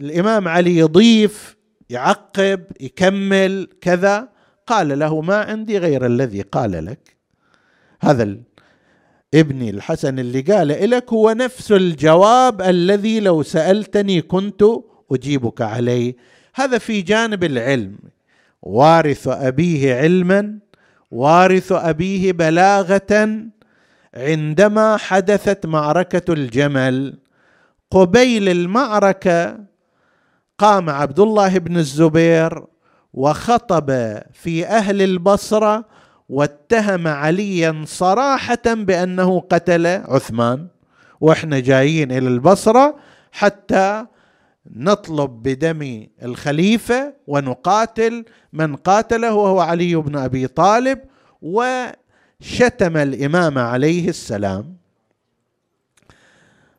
[0.00, 1.56] الإمام علي يضيف
[1.90, 4.28] يعقب يكمل كذا.
[4.66, 7.16] قال له ما عندي غير الذي قال لك.
[8.00, 8.36] هذا
[9.34, 14.64] ابني الحسن اللي قال لك هو نفس الجواب الذي لو سألتني كنت
[15.12, 16.16] أجيبك عليه.
[16.58, 17.98] هذا في جانب العلم.
[18.62, 20.58] وارث أبيه علما
[21.10, 23.38] وارث أبيه بلاغة
[24.14, 27.18] عندما حدثت معركة الجمل.
[27.90, 29.58] قبيل المعركة
[30.58, 32.64] قام عبد الله بن الزبير
[33.12, 35.84] وخطب في أهل البصرة
[36.28, 40.66] واتهم عليا صراحة بأنه قتل عثمان.
[41.20, 42.96] وإحنا جايين إلى البصرة
[43.32, 44.06] حتى
[44.70, 50.98] نطلب بدم الخليفة ونقاتل من قاتله وهو علي بن أبي طالب
[51.42, 54.76] وشتم الإمام عليه السلام.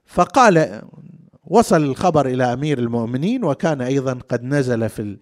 [0.05, 0.81] فقال
[1.47, 5.17] وصل الخبر إلى أمير المؤمنين وكان أيضا قد نزل في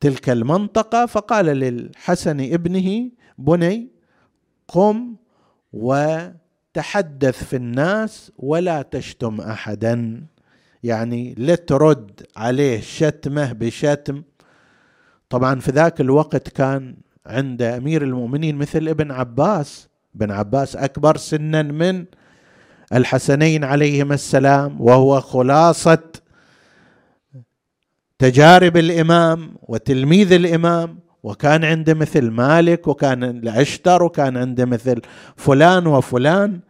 [0.00, 1.06] تلك المنطقة.
[1.06, 3.88] فقال للحسن ابنه بني
[4.68, 5.16] قم
[5.72, 10.26] وتحدث في الناس ولا تشتم احدا.
[10.82, 14.22] يعني لا ترد عليه شتمه بشتم.
[15.30, 19.88] طبعا في ذاك الوقت كان عند أمير المؤمنين مثل ابن عباس.
[20.16, 22.04] ابن عباس أكبر سنا من
[22.92, 25.98] الحسنين عليهما السلام وهو خلاصة
[28.18, 35.00] تجارب الإمام وتلميذ الإمام وكان عنده مثل مالك وكان الأشتر وكان عنده مثل
[35.36, 36.60] فلان وفلان.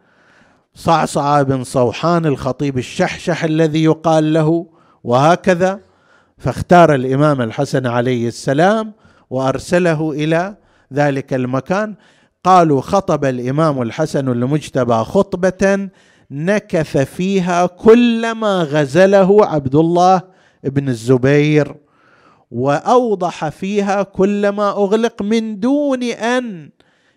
[0.75, 4.67] صعصع بن صوحان الخطيب الشحشح الذي يقال له
[5.03, 5.79] وهكذا.
[6.37, 8.93] فاختار الإمام الحسن عليه السلام
[9.29, 10.55] وأرسله إلى
[10.93, 11.95] ذلك المكان.
[12.43, 15.89] قالوا خطب الإمام الحسن المجتبى خطبة
[16.31, 20.21] نكث فيها كل ما غزله عبد الله
[20.63, 21.75] بن الزبير
[22.51, 26.69] وأوضح فيها كل ما أغلق من دون أن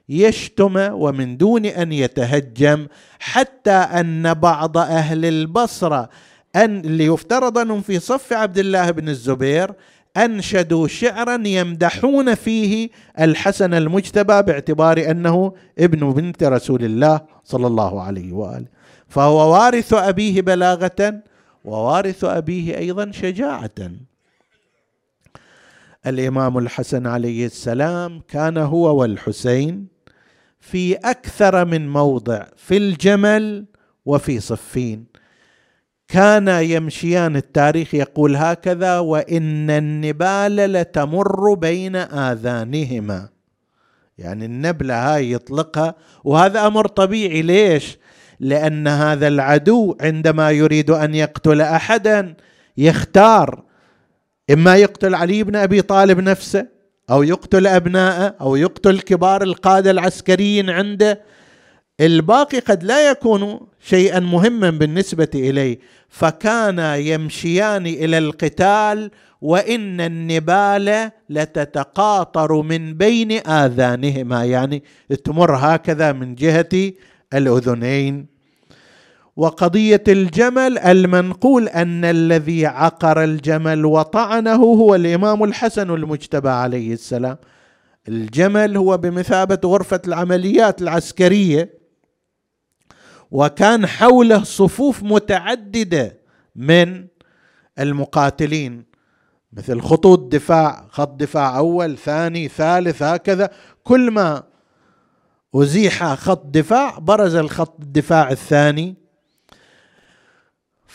[0.08, 2.86] يشتم ومن دون أن يتهجم
[3.18, 6.08] حتى أن بعض أهل البصرة
[6.56, 9.72] أن اللي يفترض أنهم في صف عبد الله بن الزبير
[10.16, 12.88] أنشدوا شعرا يمدحون فيه
[13.20, 18.66] الحسن المجتبى باعتبار أنه ابن بنت رسول الله صلى الله عليه وآله.
[19.08, 21.22] فهو وارث أبيه بلاغة
[21.64, 23.70] ووارث أبيه أيضا شجاعة.
[26.06, 29.95] الإمام الحسن عليه السلام كان هو والحسين
[30.60, 33.66] في أكثر من موضع في الجمل
[34.06, 35.06] وفي صفين.
[36.08, 43.28] كان يمشيان التاريخ يقول هكذا وإن النبال لتمر بين آذانهما.
[44.18, 45.94] يعني النبلة هاي يطلقها
[46.24, 47.42] وهذا أمر طبيعي.
[47.42, 47.98] ليش؟
[48.40, 52.34] لأن هذا العدو عندما يريد أن يقتل احدا
[52.76, 53.62] يختار
[54.50, 56.75] إما يقتل علي بن أبي طالب نفسه
[57.10, 61.20] أو يقتل أبناءه أو يقتل كبار القادة العسكريين عنده.
[62.00, 65.78] الباقي قد لا يكون شيئا مهما بالنسبة إليه.
[66.08, 74.44] فكان يمشيان إلى القتال وإن النبال لتتقاطر من بين آذانهما.
[74.44, 74.82] يعني
[75.24, 76.92] تمر هكذا من جهة
[77.34, 78.35] الأذنين.
[79.36, 87.36] وقضية الجمل المنقول أن الذي عقر الجمل وطعنه هو الإمام الحسن المجتبى عليه السلام.
[88.08, 91.78] الجمل هو بمثابة غرفة العمليات العسكرية
[93.30, 96.18] وكان حوله صفوف متعددة
[96.56, 97.06] من
[97.78, 98.84] المقاتلين
[99.52, 103.50] مثل خطوط دفاع خط دفاع أول ثاني ثالث هكذا.
[103.84, 104.42] كل ما
[105.54, 109.05] أزيح خط دفاع برز الخط الدفاع الثاني.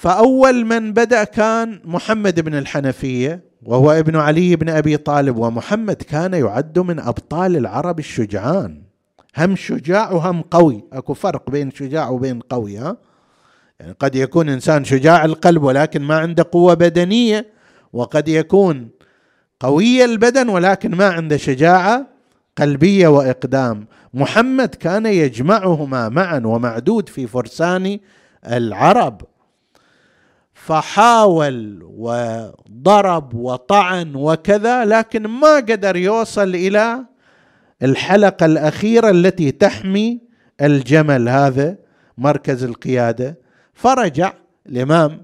[0.02, 6.34] فأول من بدأ كان محمد بن الحنفية وهو ابن علي بن أبي طالب ومحمد كان
[6.34, 8.82] يعد من أبطال العرب الشجعان.
[9.38, 12.98] هم شجاع وهم قوي أكو فرق بين شجاع وبين قوي ها؟
[13.80, 17.46] يعني قد يكون إنسان شجاع القلب ولكن ما عنده قوة بدنية
[17.94, 18.90] وقد يكون
[19.60, 22.08] قوي البدن ولكن ما عنده شجاعة
[22.58, 23.88] قلبية وإقدام.
[24.14, 28.00] محمد كان يجمعهما معا ومعدود في فرسان
[28.48, 29.22] العرب.
[30.66, 37.06] فحاول وضرب وطعن وكذا لكن ما قدر يوصل إلى
[37.84, 40.22] الحلقة الأخيرة التي تحمي
[40.62, 41.78] الجمل هذا
[42.18, 43.38] مركز القيادة.
[43.74, 44.34] فرجع
[44.66, 45.22] الإمام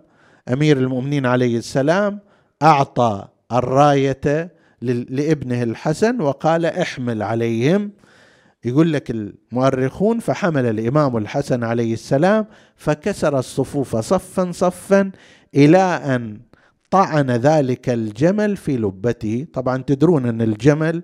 [0.53, 2.19] أمير المؤمنين عليه السلام
[2.61, 7.91] أعطى الراية لابنه الحسن وقال احمل عليهم
[8.67, 12.45] يقول لك المؤرخون فحمل الإمام الحسن عليه السلام
[12.75, 15.11] فكسر الصفوف صفا صفا
[15.55, 16.39] إلى أن
[16.89, 19.47] طعن ذلك الجمل في لبته.
[19.53, 21.03] طبعا تدرون أن الجمل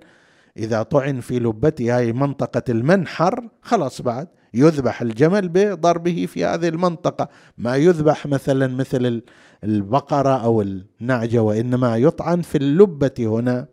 [0.57, 7.29] إذا طعن في لبته هاي منطقة المنحر خلاص بعد يذبح الجمل بضربه في هذه المنطقة.
[7.57, 9.21] ما يذبح مثلا مثل
[9.63, 13.67] البقرة أو النعجة وإنما يطعن في اللبة هنا.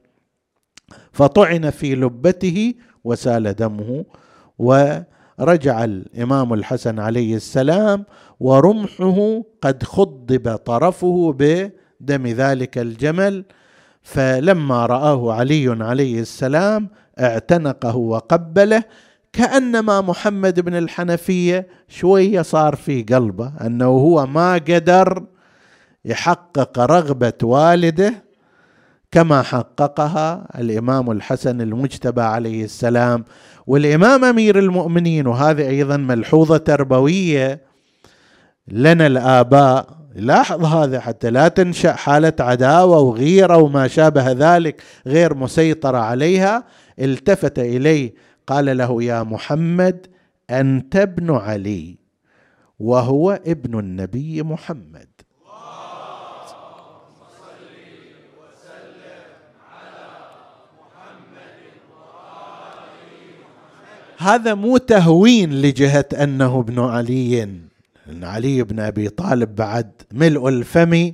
[1.13, 2.75] فطعن في لبته
[3.05, 4.05] وسال دمه
[4.59, 8.05] ورجع الإمام الحسن عليه السلام
[8.41, 13.45] ورمحه قد خضب طرفه بدم ذلك الجمل
[14.03, 16.89] فلما رآه علي عليه السلام
[17.21, 18.85] اعتنقه وقبله
[19.33, 25.25] كأنما محمد بن الحنفية شوية صار في قلبه أنه هو ما قدر
[26.05, 28.15] يحقق رغبة والده
[29.13, 33.25] كما حققها الإمام الحسن المجتبى عليه السلام.
[33.67, 37.61] والإمام أمير المؤمنين وهذه أيضا ملحوظة تربوية
[38.69, 40.01] لنا الآباء.
[40.15, 46.65] لاحظ هذا حتى لا تنشأ حالة عداوة وغيرة وما شابه ذلك غير مسيطرة عليها.
[46.99, 48.15] التفت إليه
[48.47, 50.07] قال له يا محمد
[50.51, 51.99] أنت ابن علي
[52.79, 55.10] وهو ابن النبي محمد.
[64.21, 67.43] هذا مو تهوين لجهة أنه ابن علي.
[68.11, 71.13] أن علي بن أبي طالب بعد ملء الفم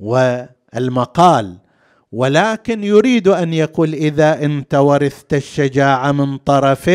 [0.00, 1.56] والمقال.
[2.12, 6.90] ولكن يريد أن يقول إذا أنت ورثت الشجاعة من طرف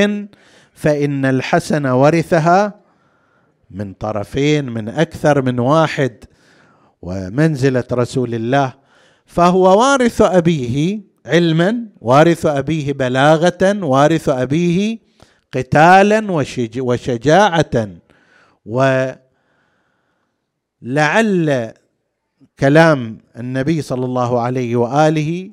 [0.74, 2.80] فإن الحسن ورثها
[3.72, 6.24] من طرفين من أكثر من واحد
[7.02, 8.74] ومنزلة رسول الله.
[9.26, 15.03] فهو وارث أبيه علما وارث أبيه بلاغة وارث أبيه
[15.54, 16.32] قتالا
[16.78, 17.90] وشجاعه.
[20.82, 21.74] ولعل
[22.60, 25.50] كلام النبي صلى الله عليه وآله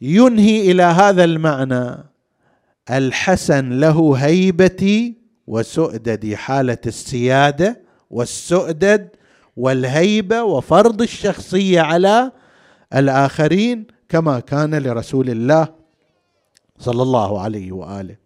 [0.00, 1.96] ينهي إلى هذا المعنى
[2.90, 5.14] الحسن له هيبتي
[5.46, 7.80] وسؤددي حالة السيادة
[8.10, 9.08] والسؤدد
[9.56, 12.32] والهيبة وفرض الشخصية على
[12.94, 15.68] الآخرين كما كان لرسول الله
[16.78, 18.25] صلى الله عليه وآله.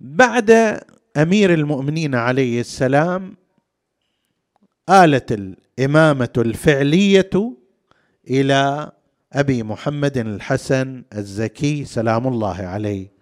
[0.00, 0.80] بعد
[1.16, 3.36] أمير المؤمنين عليه السلام
[4.90, 7.30] آلت الإمامة الفعلية
[8.30, 8.92] إلى
[9.32, 13.12] أبي محمد الحسن الزكي سلام الله عليه.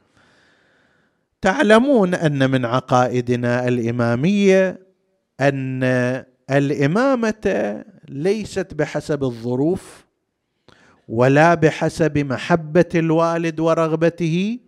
[1.41, 4.79] تعلمون أن من عقائدنا الإمامية
[5.41, 5.83] أن
[6.51, 10.05] الإمامة ليست بحسب الظروف
[11.09, 14.59] ولا بحسب محبة الوالد ورغبته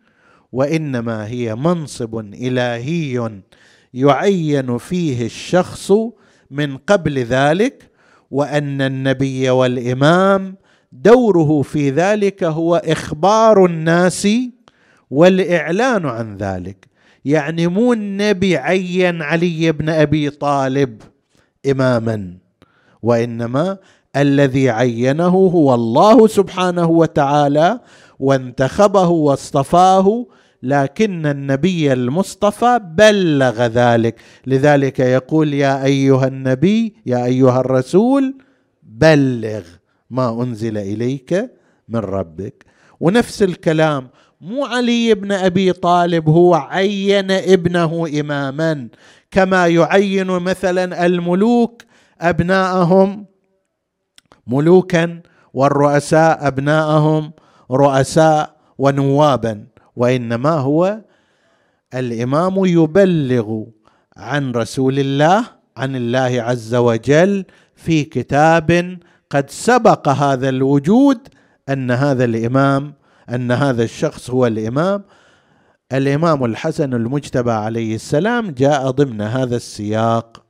[0.53, 3.31] وإنما هي منصب إلهي
[3.95, 5.93] يعين فيه الشخص
[6.51, 7.91] من قبل ذلك
[8.31, 10.57] وأن النبي والإمام
[10.93, 14.29] دوره في ذلك هو إخبار الناس
[15.11, 16.87] والإعلان عن ذلك.
[17.25, 21.03] يعني مو النبي عين علي بن أبي طالب
[21.71, 22.35] إماما
[23.03, 23.79] وإنما
[24.17, 27.81] الذي عينه هو الله سبحانه وتعالى
[28.19, 30.27] وانتخبه واصطفاه
[30.63, 34.21] لكن النبي المصطفى بلغ ذلك.
[34.47, 38.35] لذلك يقول يا أيها النبي يا أيها الرسول
[38.83, 39.63] بلغ
[40.11, 41.51] ما أنزل إليك
[41.89, 42.65] من ربك.
[43.01, 44.09] ونفس الكلام
[44.41, 48.89] مو علي بن أبي طالب هو عين ابنه إماما.
[49.31, 51.83] كما يعين مثلا الملوك
[52.21, 53.27] أبناءهم
[54.47, 55.21] ملوكا
[55.55, 57.33] والرؤساء أبناءهم
[57.71, 59.67] رؤساء ونوابا.
[59.97, 61.01] وإنما هو
[61.95, 63.65] الإمام يبلغ
[64.17, 68.99] عن رسول الله عن الله عز وجل في كتاب
[69.31, 71.29] قد سبق هذا الوجود
[71.69, 72.95] أن هذا الإمام
[73.31, 75.05] أن هذا الشخص هو الإمام.
[75.93, 80.45] الإمام الحسن المجتبى عليه السلام جاء ضمن هذا السياق.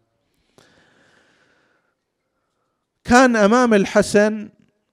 [3.04, 4.48] كان أمام الحسن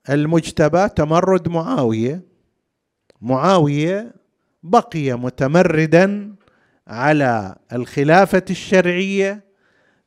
[0.10, 2.22] المجتبى تمرد معاوية.
[3.22, 4.17] معاوية
[4.70, 6.36] بقي متمردا
[6.88, 9.44] على الخلافة الشرعية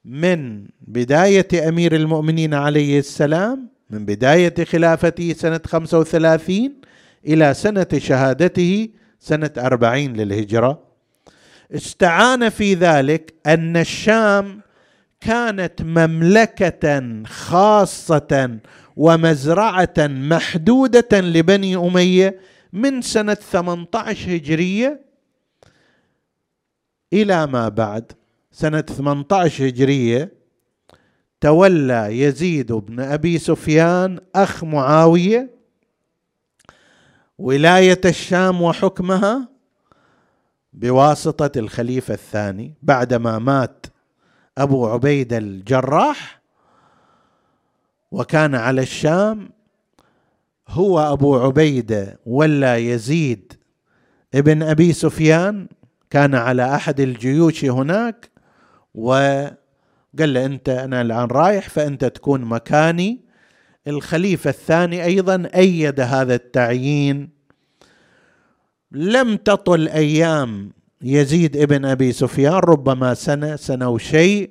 [0.05, 6.75] من بداية أمير المؤمنين عليه السلام من بداية خلافته سنة 35
[7.27, 8.89] إلى سنة شهادته
[9.21, 10.83] سنة 40 للهجرة.
[11.75, 14.61] استعان في ذلك أن الشام
[15.21, 18.59] كانت مملكة خاصة
[18.97, 22.39] ومزرعة محدودة لبني أمية
[22.73, 25.01] من سنة 18 هجرية
[27.13, 28.13] إلى ما بعد.
[28.53, 30.33] سنة 18 هجرية
[31.41, 35.51] تولى يزيد بن أبي سفيان أخ معاوية
[37.39, 39.49] ولاية الشام وحكمها
[40.73, 42.75] بواسطة الخليفة الثاني.
[42.83, 43.87] بعدما مات
[44.59, 46.41] أبو عبيده الجراح
[48.11, 49.51] وكان على الشام
[50.71, 53.53] هو أبو عبيدة ولا يزيد
[54.35, 55.69] ابن أبي سفيان؟
[56.11, 58.31] كان على أحد الجيوش هناك
[58.95, 59.55] وقال
[60.19, 63.21] له أنت أنا الآن رايح فأنت تكون مكاني.
[63.89, 67.29] الخليفة الثاني أيضا أيد هذا التعيين.
[68.93, 74.51] لم تطل أيام يزيد ابن أبي سفيان ربما سنة سنة وشيء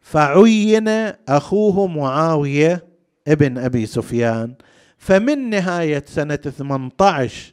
[0.00, 0.88] فعين
[1.28, 2.86] أخوه معاوية
[3.28, 4.54] ابن أبي سفيان.
[4.98, 7.52] فمن نهاية سنة 18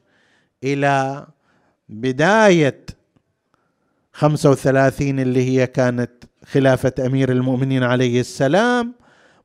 [0.64, 1.28] إلى
[1.89, 2.86] بداية
[4.14, 6.12] 35 اللي هي كانت
[6.46, 8.93] خلافة أمير المؤمنين عليه السلام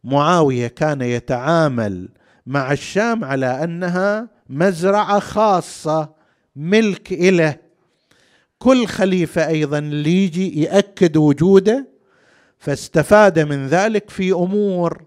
[0.05, 2.09] معاوية كان يتعامل
[2.47, 6.09] مع الشام على أنها مزرعة خاصة
[6.57, 7.57] ملك له
[8.59, 11.89] كل خليفة أيضا اللي يجي يأكد وجوده
[12.59, 15.03] فاستفاد من ذلك في أمور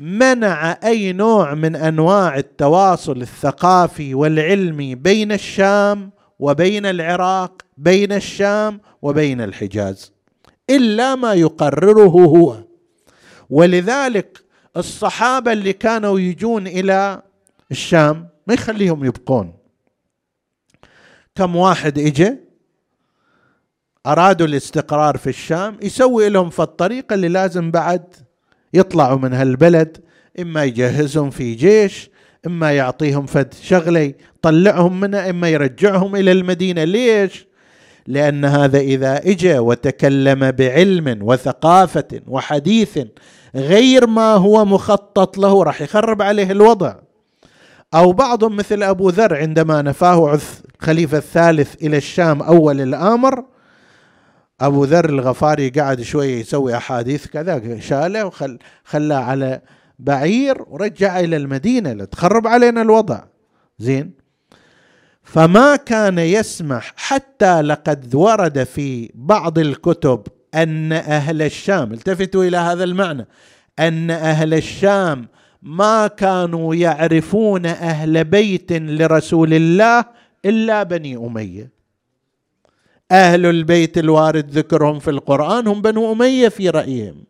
[0.00, 9.40] منع أي نوع من أنواع التواصل الثقافي والعلمي بين الشام وبين العراق بين الشام وبين
[9.40, 10.12] الحجاز.
[10.70, 12.56] إلا ما يقرره هو.
[13.50, 14.44] ولذلك
[14.76, 17.22] الصحابة اللي كانوا يجون إلى
[17.70, 19.54] الشام ما يخليهم يبقون.
[21.34, 22.36] كم واحد اجى
[24.06, 28.29] أرادوا الاستقرار في الشام يسوي لهم في الطريقة اللي لازم بعد
[28.74, 29.98] يطلعوا من هالبلد
[30.40, 32.10] إما يجهزهم في جيش
[32.46, 37.46] إما يعطيهم فد شغله يطلعهم منها إما يرجعهم إلى المدينة ليش؟
[38.06, 42.98] لأن هذا إذا اجى وتكلم بعلم وثقافة وحديث
[43.54, 46.94] غير ما هو مخطط له راح يخرب عليه الوضع
[47.94, 50.38] أو بعضهم مثل أبو ذر عندما نفاه
[50.80, 53.44] الخليفه الثالث إلى الشام أول الأمر
[54.60, 59.60] أبو ذر الغفاري قاعد شوية يسوي أحاديث كذا شاله وخل خلاه على
[59.98, 63.20] بعير ورجع إلى المدينة لتخرب علينا الوضع.
[63.78, 64.12] زين؟
[65.22, 70.22] فما كان يسمح حتى لقد ورد في بعض الكتب
[70.54, 73.26] أن أهل الشام التفتوا إلى هذا المعنى
[73.78, 75.28] أن أهل الشام
[75.62, 80.04] ما كانوا يعرفون أهل بيت لرسول الله
[80.44, 81.79] إلا بني أمية.
[83.10, 87.24] أهل البيت الوارد ذكرهم في القرآن هم بنو أمية في رأيهم.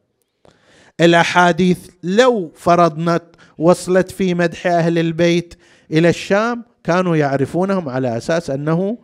[1.00, 3.20] الأحاديث لو فرضنا
[3.58, 5.54] وصلت في مدح أهل البيت
[5.90, 8.98] إلى الشام كانوا يعرفونهم على أساس أنه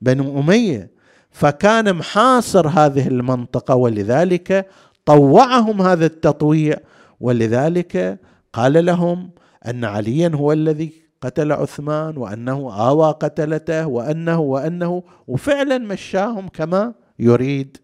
[0.00, 0.90] بنو أمية.
[1.30, 4.66] فكان محاصر هذه المنطقة ولذلك
[5.04, 6.76] طوعهم هذا التطويع
[7.20, 8.20] ولذلك
[8.52, 9.30] قال لهم
[9.66, 17.76] أن عليا هو الذي قتل عثمان وأنه آوى قتلته وأنه وأنه وفعلا مشاهم كما يريد.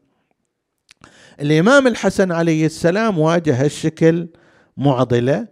[1.40, 4.28] الإمام الحسن عليه السلام واجه الشكل
[4.76, 5.48] معضلة.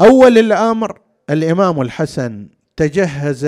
[0.00, 3.46] أول الأمر الإمام الحسن تجهز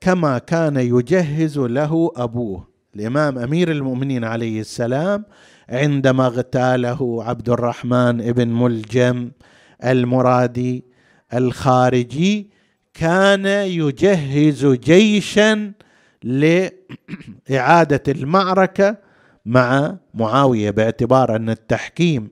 [0.00, 2.68] كما كان يجهز له أبوه.
[2.96, 5.24] الإمام أمير المؤمنين عليه السلام
[5.68, 9.30] عندما اغتاله عبد الرحمن بن ملجم
[9.84, 10.84] المرادي
[11.34, 12.50] الخارجي
[12.94, 15.72] كان يجهز جيشا
[16.22, 18.96] لإعادة المعركة
[19.46, 22.30] مع معاوية باعتبار أن التحكيم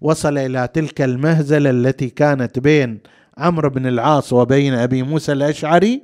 [0.00, 2.98] وصل إلى تلك المهزلة التي كانت بين
[3.38, 6.02] عمرو بن العاص وبين أبي موسى الأشعري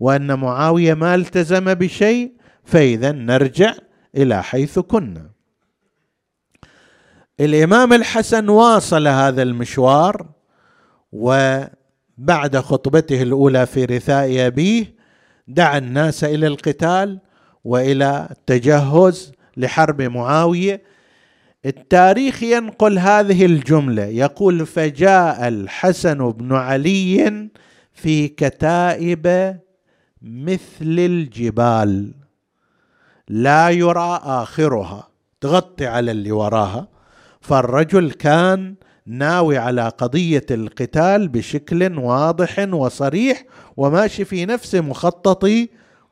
[0.00, 2.32] وأن معاوية ما التزم بشيء
[2.64, 3.74] فاذا نرجع
[4.16, 5.30] إلى حيث كنا.
[7.40, 10.26] الإمام الحسن واصل هذا المشوار
[11.12, 14.94] وبعد خطبته الأولى في رثاء ابيه
[15.48, 17.20] دعا الناس إلى القتال
[17.64, 20.82] وإلى التجهز لحرب معاوية.
[21.66, 27.48] التاريخ ينقل هذه الجملة يقول فجاء الحسن بن علي
[27.92, 29.56] في كتائب
[30.22, 32.14] مثل الجبال
[33.28, 35.08] لا يرى آخرها
[35.40, 36.88] تغطي على اللي وراها.
[37.40, 38.74] فالرجل كان
[39.06, 43.44] ناوي على قضية القتال بشكل واضح وصريح
[43.76, 45.48] وماشي في نفس مخطط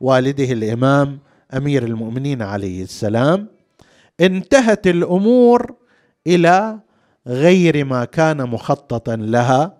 [0.00, 1.18] والده الإمام
[1.54, 3.48] أمير المؤمنين عليه السلام.
[4.20, 5.74] انتهت الأمور
[6.26, 6.78] إلى
[7.26, 9.78] غير ما كان مخططا لها.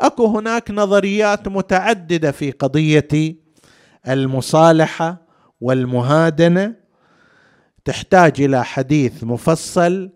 [0.00, 3.36] أكو هناك نظريات متعددة في قضية
[4.08, 5.22] المصالحة
[5.60, 6.74] والمهادنة
[7.84, 10.10] تحتاج إلى حديث مفصل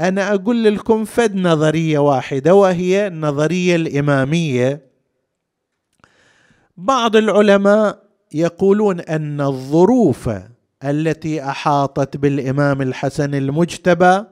[0.00, 4.88] أنا أقول لكم فد نظرية واحدة وهي النظرية الإمامية
[6.76, 8.02] بعض العلماء
[8.34, 10.30] يقولون أن الظروف
[10.84, 14.24] التي أحاطت بالإمام الحسن المجتبى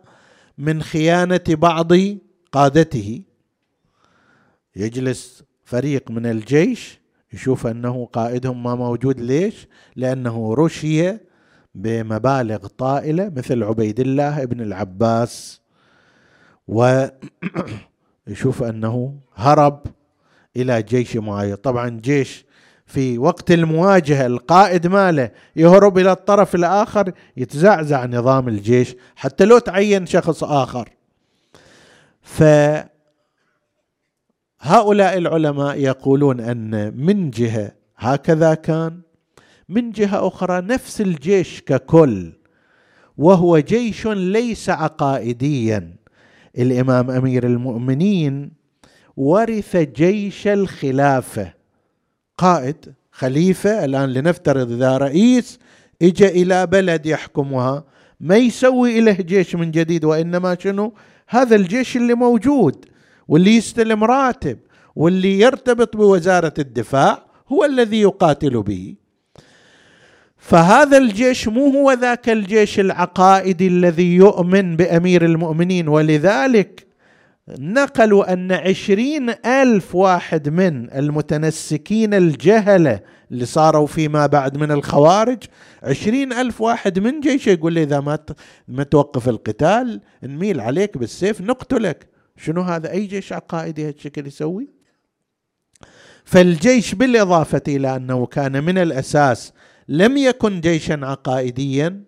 [0.58, 1.92] من خيانة بعض
[2.52, 3.22] قادته
[4.76, 7.00] يجلس فريق من الجيش
[7.32, 11.18] يشوف أنه قائدهم ما موجود ليش؟ لأنه رشي
[11.76, 15.60] بمبالغ طائلة مثل عبيد الله ابن العباس.
[16.68, 19.86] ويشوف أنه هرب
[20.56, 22.46] إلى جيش معين طبعا جيش
[22.86, 30.06] في وقت المواجهة القائد ماله يهرب إلى الطرف الآخر يتزعزع نظام الجيش حتى لو تعين
[30.06, 30.88] شخص آخر.
[32.22, 32.88] فهؤلاء
[35.18, 39.00] العلماء يقولون أن من جهة هكذا كان
[39.68, 42.32] من جهة أخرى نفس الجيش ككل
[43.18, 45.96] وهو جيش ليس عقائديا.
[46.58, 48.50] الإمام أمير المؤمنين
[49.16, 51.52] ورث جيش الخلافة.
[52.38, 55.58] قائد خليفة الآن لنفترض إذا رئيس
[56.02, 57.84] اجى إلى بلد يحكمها.
[58.20, 60.94] ما يسوي له جيش من جديد وإنما شنو؟
[61.28, 62.84] هذا الجيش اللي موجود
[63.28, 64.58] واللي يستلم راتب
[64.96, 68.94] واللي يرتبط بوزارة الدفاع هو الذي يقاتل به.
[70.38, 76.86] فهذا الجيش مو هو ذاك الجيش العقائدي الذي يؤمن بأمير المؤمنين ولذلك
[77.48, 85.38] نقلوا أن عشرين ألف واحد من المتنسكين الجهلة اللي صاروا فيما بعد من الخوارج
[85.82, 88.18] عشرين ألف واحد من جيش يقول لي إذا ما
[88.68, 92.06] ما توقف القتال نميل عليك بالسيف نقتلك.
[92.36, 94.68] شنو هذا؟ أي جيش عقائدي هالشكل يسوي؟
[96.24, 99.52] فالجيش بالإضافة إلى أنه كان من الأساس
[99.88, 102.02] لم يكن جيشا عقائديا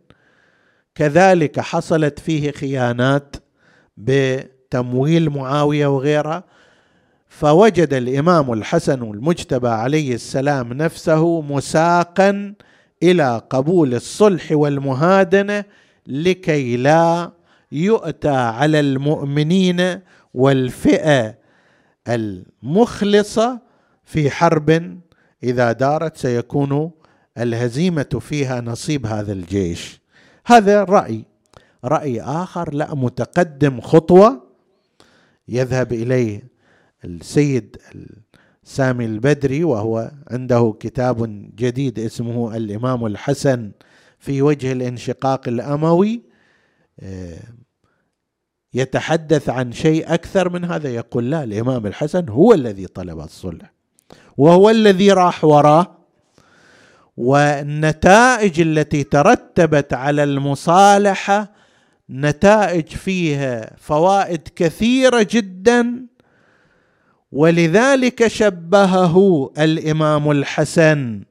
[0.95, 3.37] كذلك حصلت فيه خيانات
[3.97, 6.45] بتمويل معاوية وغيرها
[7.29, 12.55] فوجد الإمام الحسن المجتبى عليه السلام نفسه مساقا
[13.03, 15.65] إلى قبول الصلح والمهادنة
[16.07, 17.33] لكي لا
[17.73, 20.01] يؤتى على المؤمنين
[20.35, 21.35] والفئة
[22.09, 23.61] المخلصة
[24.05, 24.99] في حرب
[25.43, 26.91] إذا دارت سيكون
[27.39, 30.01] الهزيمة فيها نصيب هذا الجيش.
[30.47, 31.25] هذا رأي.
[31.85, 34.43] رأي آخر لا متقدم خطوة
[35.49, 36.43] يذهب إليه
[37.05, 37.77] السيد
[38.63, 43.71] سامي البدري وهو عنده كتاب جديد اسمه الإمام الحسن
[44.19, 46.23] في وجه الانشقاق الأموي.
[47.01, 47.39] آه،
[48.75, 50.89] يتحدث عن شيء أكثر من هذا.
[50.89, 53.73] يقول لا الإمام الحسن هو الذي طلب الصلح
[54.37, 55.98] وهو الذي راح وراه.
[57.19, 61.53] والنتائج التي ترتبت على المصالحة
[62.11, 66.07] نتائج فيها فوائد كثيرة جدا
[67.33, 71.23] ولذلك شبهه الإمام الحسن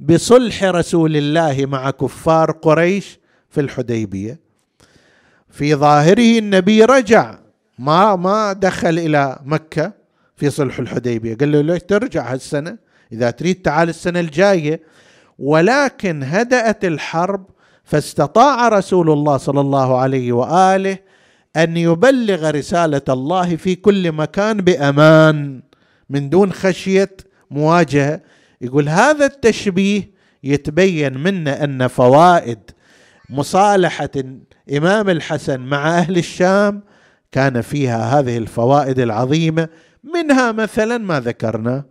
[0.00, 3.18] بصلح رسول الله مع كفار قريش
[3.50, 4.40] في الحديبية.
[5.50, 7.38] في ظاهره النبي رجع
[7.78, 9.92] ما ما دخل إلى مكة
[10.36, 11.36] في صلح الحديبية.
[11.36, 12.78] قال له ليش ترجع هالسنة
[13.12, 14.91] إذا تريد تعال السنة الجاية.
[15.42, 17.46] ولكن هدأت الحرب
[17.84, 20.98] فاستطاع رسول الله صلى الله عليه وآله
[21.56, 25.62] أن يبلغ رسالة الله في كل مكان بأمان
[26.10, 27.16] من دون خشية
[27.50, 28.20] مواجهة.
[28.60, 30.10] يقول هذا التشبيه
[30.44, 32.58] يتبين منا أن فوائد
[33.30, 34.10] مصالحة
[34.76, 36.82] إمام الحسن مع أهل الشام
[37.32, 39.68] كان فيها هذه الفوائد العظيمة
[40.14, 41.84] منها مثلا ما ذكرنا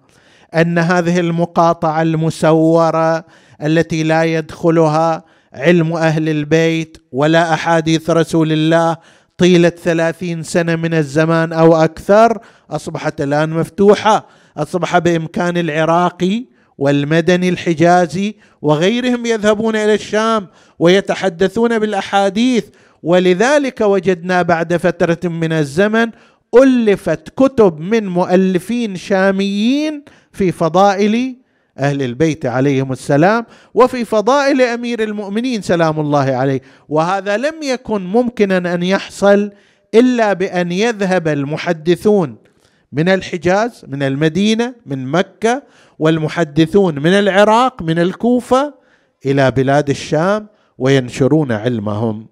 [0.54, 3.26] أن هذه المقاطعة المسورة
[3.62, 5.24] التي لا يدخلها
[5.54, 8.98] علم أهل البيت ولا أحاديث رسول الله
[9.38, 12.38] طيلة ثلاثين سنة من الزمان أو أكثر
[12.72, 14.28] أصبحت الآن مفتوحة.
[14.58, 16.46] أصبح بإمكان العراقي
[16.78, 20.48] والمدني الحجازي وغيرهم يذهبون إلى الشام
[20.80, 22.66] ويتحدثون بالأحاديث.
[23.04, 26.08] ولذلك وجدنا بعد فترة من الزمن
[26.56, 31.38] ألفت كتب من مؤلفين شاميين في فضائل
[31.78, 36.62] أهل البيت عليهم السلام وفي فضائل أمير المؤمنين سلام الله عليه.
[36.90, 39.52] وهذا لم يكن ممكنا أن يحصل
[39.94, 42.36] إلا بأن يذهب المحدثون
[42.92, 45.64] من الحجاز من المدينة من مكة
[46.00, 48.74] والمحدثون من العراق من الكوفة
[49.26, 50.48] إلى بلاد الشام
[50.78, 52.28] وينشرون علمهم.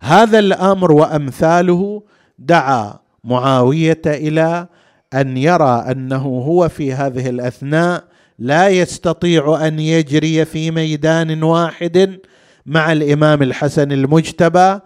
[0.00, 2.02] هذا الأمر وأمثاله
[2.38, 4.66] دعا معاوية إلى
[5.14, 8.04] أن يرى أنه هو في هذه الأثناء
[8.38, 12.18] لا يستطيع أن يجري في ميدان واحد
[12.66, 14.80] مع الإمام الحسن المجتبى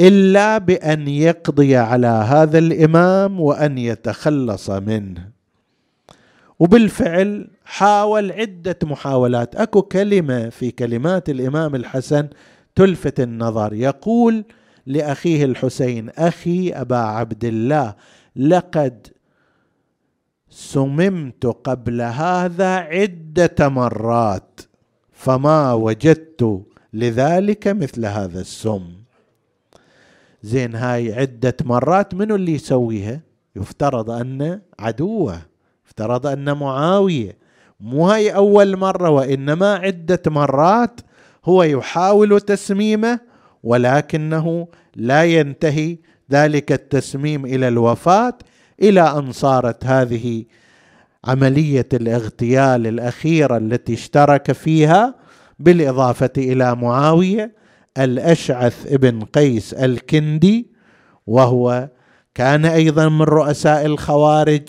[0.00, 5.28] إلا بأن يقضي على هذا الإمام وأن يتخلص منه.
[6.58, 9.56] وبالفعل حاول عدة محاولات.
[9.56, 12.28] أكو كلمة في كلمات الإمام الحسن
[12.74, 13.72] تلفت النظر.
[13.72, 14.44] يقول
[14.86, 17.94] لأخيه الحسين أخي أبا عبد الله
[18.36, 19.06] لقد
[20.48, 24.60] سممت قبل هذا عدة مرات
[25.12, 26.62] فما وجدت
[26.92, 28.94] لذلك مثل هذا السم.
[30.42, 33.20] زين هاي عدة مرات منو اللي يسويها؟
[33.56, 35.38] يفترض أن عدوه
[35.86, 37.38] افترض أن معاوية.
[37.80, 41.00] مو هاي أول مرة وإنما عدة مرات
[41.44, 43.20] هو يحاول تسميمه
[43.64, 45.96] ولكنه لا ينتهي
[46.32, 48.38] ذلك التسميم إلى الوفاة
[48.82, 50.44] إلى أن صارت هذه
[51.24, 55.14] عملية الاغتيال الأخيرة التي اشترك فيها
[55.58, 57.54] بالإضافة إلى معاوية
[57.98, 60.70] الأشعث ابن قيس الكندي
[61.26, 61.88] وهو
[62.34, 64.62] كان أيضا من رؤساء الخوارج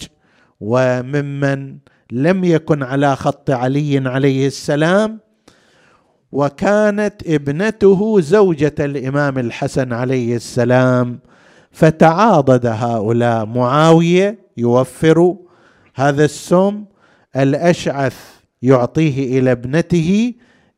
[0.60, 1.78] وممن
[2.12, 5.20] لم يكن على خط علي عليه السلام
[6.32, 11.20] وكانت ابنته زوجة الإمام الحسن عليه السلام
[11.72, 13.46] فتعاضد هؤلاء.
[13.46, 15.36] معاوية يوفر
[15.96, 16.84] هذا السم
[17.36, 18.18] الأشعث
[18.62, 20.34] يعطيه إلى ابنته.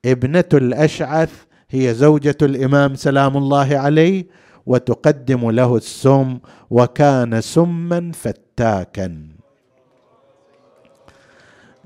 [0.05, 1.31] ابنة الأشعث
[1.69, 4.25] هي زوجة الإمام سلام الله عليه
[4.65, 6.37] وتقدم له السم
[6.69, 9.27] وكان سما فتاكا.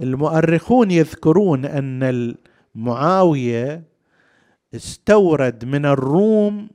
[0.02, 2.04] المؤرخون يذكرون أن
[2.76, 3.84] معاوية
[4.76, 6.70] استورد من الروم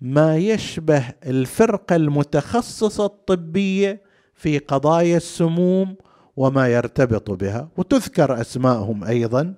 [0.00, 4.02] ما يشبه الفرقة المتخصصة الطبية
[4.34, 5.96] في قضايا السموم
[6.36, 9.54] وما يرتبط بها وتذكر أسماءهم أيضا.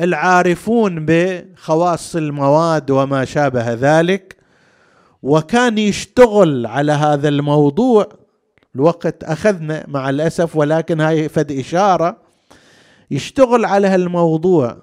[0.00, 4.36] والعارفون بخواص المواد وما شابه ذلك
[5.22, 8.08] وكان يشتغل على هذا الموضوع.
[8.74, 12.29] الوقت أخذنا مع الأسف ولكن هاي فد إشارة.
[13.10, 14.82] يشتغل على هالموضوع.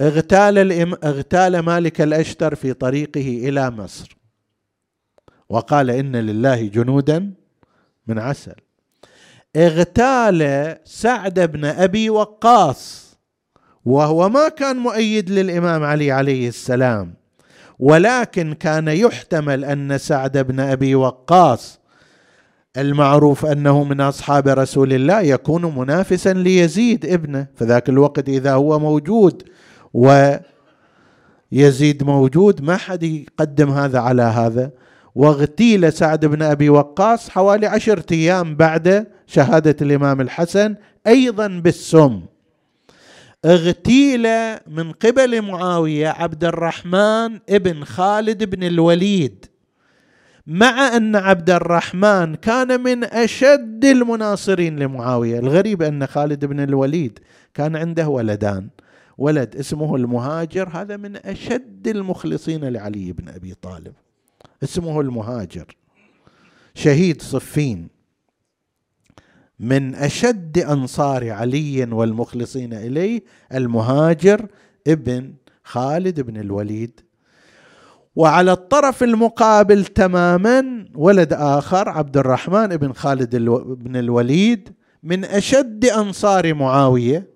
[0.00, 0.94] اغتال الإم...
[1.04, 4.16] اغتال مالك الأشتر في طريقه إلى مصر.
[5.48, 7.34] وقال إن لله جنودا
[8.06, 8.54] من عسل.
[9.56, 13.12] اغتال سعد بن أبي وقاص
[13.84, 17.14] وهو ما كان مؤيد للإمام علي عليه السلام
[17.78, 21.80] ولكن كان يحتمل أن سعد بن أبي وقاص
[22.76, 27.46] المعروف أنه من أصحاب رسول الله يكون منافسا ليزيد ابنه.
[27.56, 29.42] فذاك الوقت إذا هو موجود
[31.52, 34.70] ويزيد موجود ما حد يقدم هذا على هذا.
[35.14, 40.74] واغتيل سعد بن أبي وقاص حوالي عشرة أيام بعد شهادة الإمام الحسن
[41.06, 42.20] أيضا بالسم.
[43.44, 44.28] اغتيل
[44.66, 49.46] من قبل معاوية عبد الرحمن ابن خالد بن الوليد.
[50.46, 55.38] مع أن عبد الرحمن كان من أشد المناصرين لمعاوية.
[55.38, 57.18] الغريب أن خالد بن الوليد
[57.54, 58.68] كان عنده ولدان.
[59.18, 63.92] ولد اسمه المهاجر هذا من أشد المخلصين لعلي بن أبي طالب.
[64.62, 65.76] اسمه المهاجر.
[66.74, 67.88] شهيد صفين.
[69.60, 73.22] من أشد أنصار علي والمخلصين إليه
[73.54, 74.46] المهاجر
[74.86, 75.34] ابن
[75.64, 77.00] خالد بن الوليد.
[78.16, 83.36] وعلى الطرف المقابل تماما ولد آخر عبد الرحمن بن خالد
[83.84, 87.32] بن الوليد من أشد أنصار معاوية.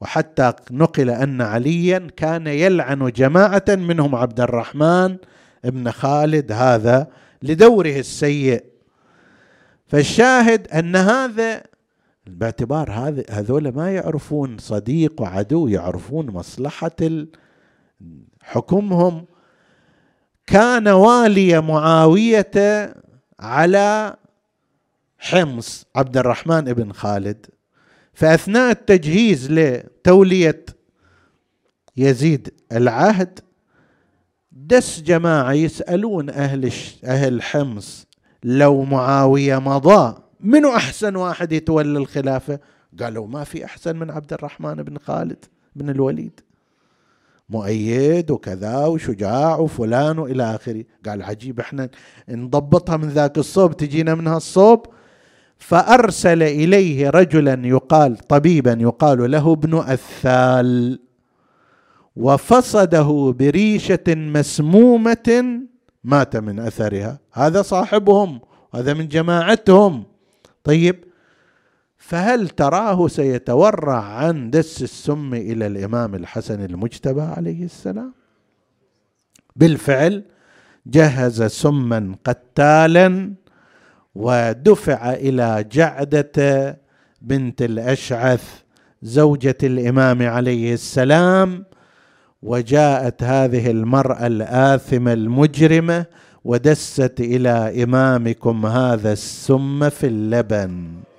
[0.00, 5.16] وحتى نقل أن عليا كان يلعن جماعة منهم عبد الرحمن
[5.64, 7.06] بن خالد هذا
[7.42, 8.64] لدوره السيء.
[9.86, 11.62] فالشاهد أن هذا
[12.26, 17.26] باعتبار هذول ما يعرفون صديق وعدو يعرفون مصلحة
[18.42, 19.26] حكمهم
[20.50, 22.50] كان والي معاوية
[23.40, 24.16] على
[25.18, 27.46] حمص عبد الرحمن بن خالد
[28.14, 30.64] فأثناء التجهيز لتولية
[31.96, 33.40] يزيد العهد
[34.52, 36.72] دس جماعة يسألون أهل
[37.04, 38.06] أهل حمص
[38.44, 42.60] لو معاوية مضى منو أحسن واحد يتولى الخلافة؟
[43.00, 45.44] قالوا ما في أحسن من عبد الرحمن بن خالد
[45.76, 46.40] بن الوليد
[47.50, 50.84] مؤيد وكذا وشجاع وفلان وإلى آخره.
[51.06, 51.88] قال عجيب إحنا
[52.28, 54.86] نضبطها من ذاك الصوب تجينا من هالصوب
[55.58, 60.98] فأرسل إليه رجلا يقال طبيبا يقال له ابن أثال.
[62.16, 65.60] وفصده بريشة مسمومة
[66.04, 67.18] مات من أثرها.
[67.32, 68.40] هذا صاحبهم
[68.74, 70.04] هذا من جماعتهم.
[70.64, 71.04] طيب
[72.10, 78.12] فهل تراه سيتورع عن دس السم إلى الإمام الحسن المجتبى عليه السلام؟
[79.56, 80.24] بالفعل
[80.86, 83.32] جهز سما قتالا
[84.14, 86.78] ودفع إلى جعدة
[87.22, 88.62] بنت الأشعث
[89.02, 91.64] زوجة الإمام عليه السلام
[92.42, 96.06] وجاءت هذه المرأة الآثمة المجرمة
[96.44, 101.09] ودست إلى إمامكم هذا السم في اللبن.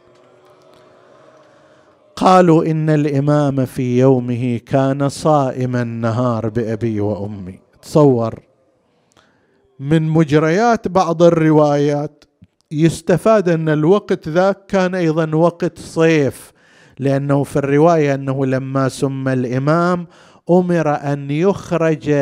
[2.22, 7.60] قالوا إن الإمام في يومه كان صائم النهار بأبي وأمي.
[7.82, 8.40] تصور.
[9.80, 12.26] من مجريات بعض الروايات
[12.72, 16.52] يستفاد أن الوقت ذاك كان أيضا وقت صيف
[17.00, 20.08] لأنه في الرواية أنه لما سم الإمام
[20.50, 22.16] أمر أن يخرج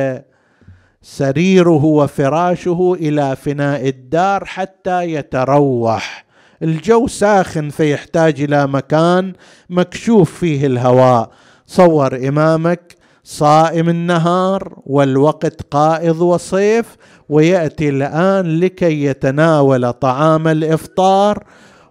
[1.01, 6.28] سريره وفراشه إلى فناء الدار حتى يتروح.
[6.63, 9.33] الجو ساخن فيحتاج إلى مكان
[9.69, 11.29] مكشوف فيه الهواء.
[11.67, 16.95] صور إمامك صائم النهار والوقت قائض وصيف
[17.29, 21.43] ويأتي الآن لكي يتناول طعام الإفطار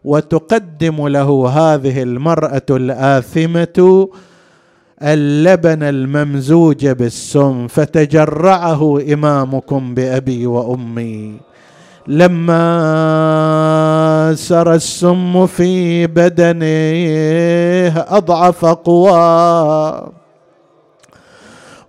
[0.05, 4.09] وتقدم له هذه المرأة الآثمة
[5.03, 11.41] اللبن الممزوج بالسم فتجرعه إمامكم بأبي وأمي.
[12.09, 12.65] لما
[14.37, 20.13] سرى السم في بدنه أضعف قواه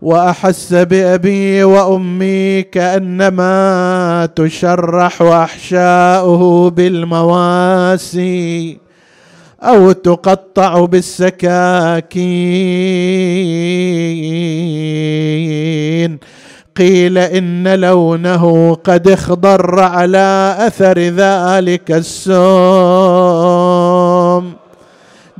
[0.02, 8.78] وأحس بأبي وأمي كأنما تشرح احشاؤه بالمواسي.
[9.64, 12.20] أو تقطع بالسكاكين.
[16.80, 22.40] قيل إن لونه قد اخضر على أثر ذلك السوم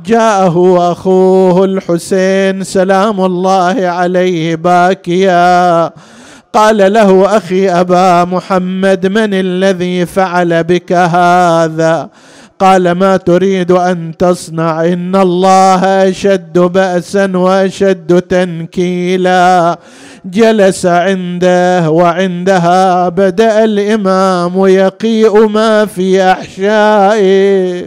[0.06, 5.90] جاءه أخوه الحسين سلام الله عليه باكيا.
[6.52, 12.08] قال له أخي أبا محمد من الذي فعل بك هذا؟
[12.60, 19.78] قال ما تريد أن تصنع إن الله أشد بأسا وأشد تنكيلا.
[20.24, 27.86] جلس عنده وعندها بدأ الإمام يقيء ما في أحشائه.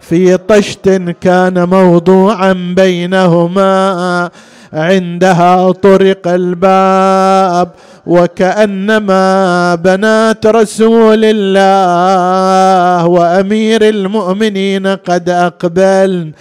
[0.00, 0.88] في طشت
[1.20, 4.30] كان موضوعا بينهما
[4.72, 7.68] عندها طرق الباب.
[8.06, 16.32] وكأنما بنات رسول الله وأمير المؤمنين قد أقبلن.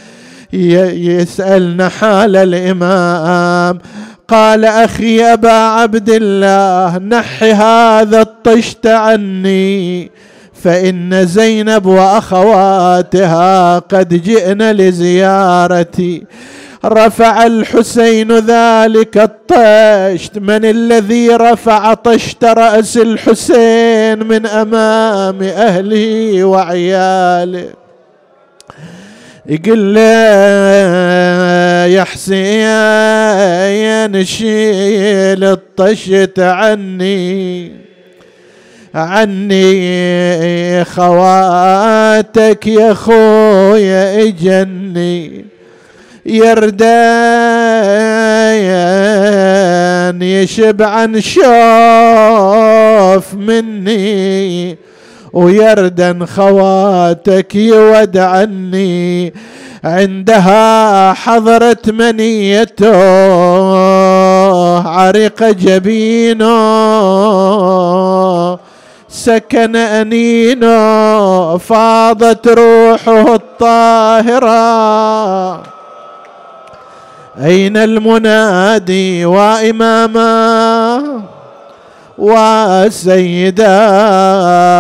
[0.54, 3.80] يسألن حال الإمام.
[4.28, 10.12] قال أخي أبا عبد الله نح هذا الطشت عني.
[10.64, 16.24] فإن زينب وأخواتها قد جئن لزيارتي.
[16.86, 20.38] رفع الحسين ذلك الطشت.
[20.38, 27.70] من الذي رفع طشت رأس الحسين من أمام أهله وعياله.
[29.46, 30.02] يقول له
[31.86, 32.66] يا حسين
[34.26, 37.72] شيل الطشت عني
[38.96, 45.46] عني خواتك يا خويا اجني.
[46.30, 46.90] يردان
[50.22, 51.44] يشبعن شوف
[53.34, 54.78] مني
[55.34, 59.34] ويردن خواتك يودعني.
[59.84, 62.96] عندها حضرت منيته
[64.88, 66.50] عرق جبينه
[69.10, 74.60] سكن أنينه فاضت روحه الطاهرة.
[77.40, 81.04] أين المنادي وإماما؟
[82.18, 83.80] وسيدا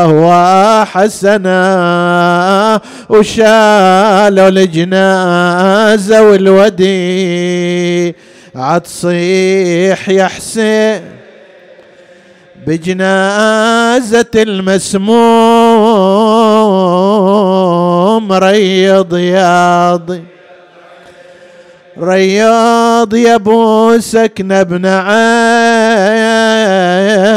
[0.05, 1.59] وحسنا
[3.09, 8.15] وشالوا الجنازة والودي.
[8.55, 11.01] عتصيح يا حسين
[12.67, 15.13] بجنازة المسموم
[18.33, 20.23] ريض ياضي.
[21.97, 24.85] رياض يا ابو سكنة ابن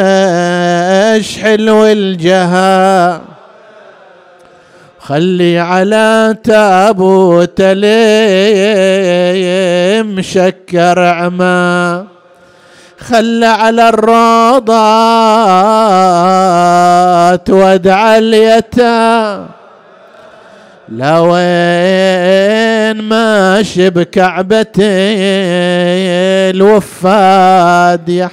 [0.03, 3.21] عاش حلو الجها
[5.01, 7.83] خلي على تابوت ليم
[10.23, 12.07] شكر عما
[12.99, 13.89] خلى على
[15.73, 19.47] الروضات ودع اليتام
[20.89, 21.13] لوين
[23.09, 24.83] ماشي بكعبتي
[26.51, 28.31] الوفاد يا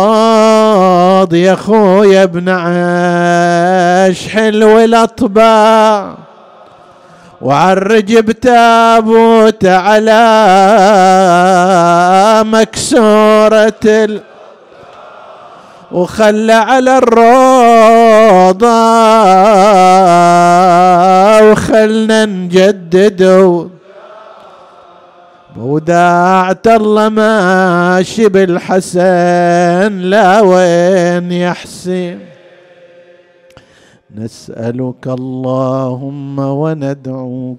[0.00, 6.14] رياض يا خويا ابن عاش حلو الاطباع
[7.40, 10.20] وعرج بتابوت على
[12.46, 14.08] مكسورة
[15.92, 18.70] وخلى على الروضة
[21.50, 23.22] وخلنا نجدد
[25.56, 32.18] وداعت الله ماشي بالحسن لا وين يحسن
[34.14, 37.58] نسألك اللهم وندعوك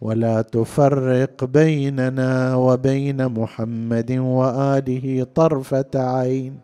[0.00, 6.60] ولا تفرق بيننا وبين محمد وآله طرفة عين.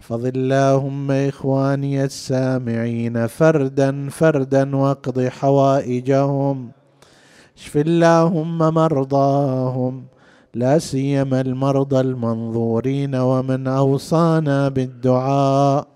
[0.00, 6.70] احفظ اللهم إخواني السامعين فردا فردا واقض حوائجهم.
[7.56, 10.04] اشف اللهم مرضاهم
[10.54, 15.95] لا سيما المرضى المنظورين ومن أوصانا بالدعاء.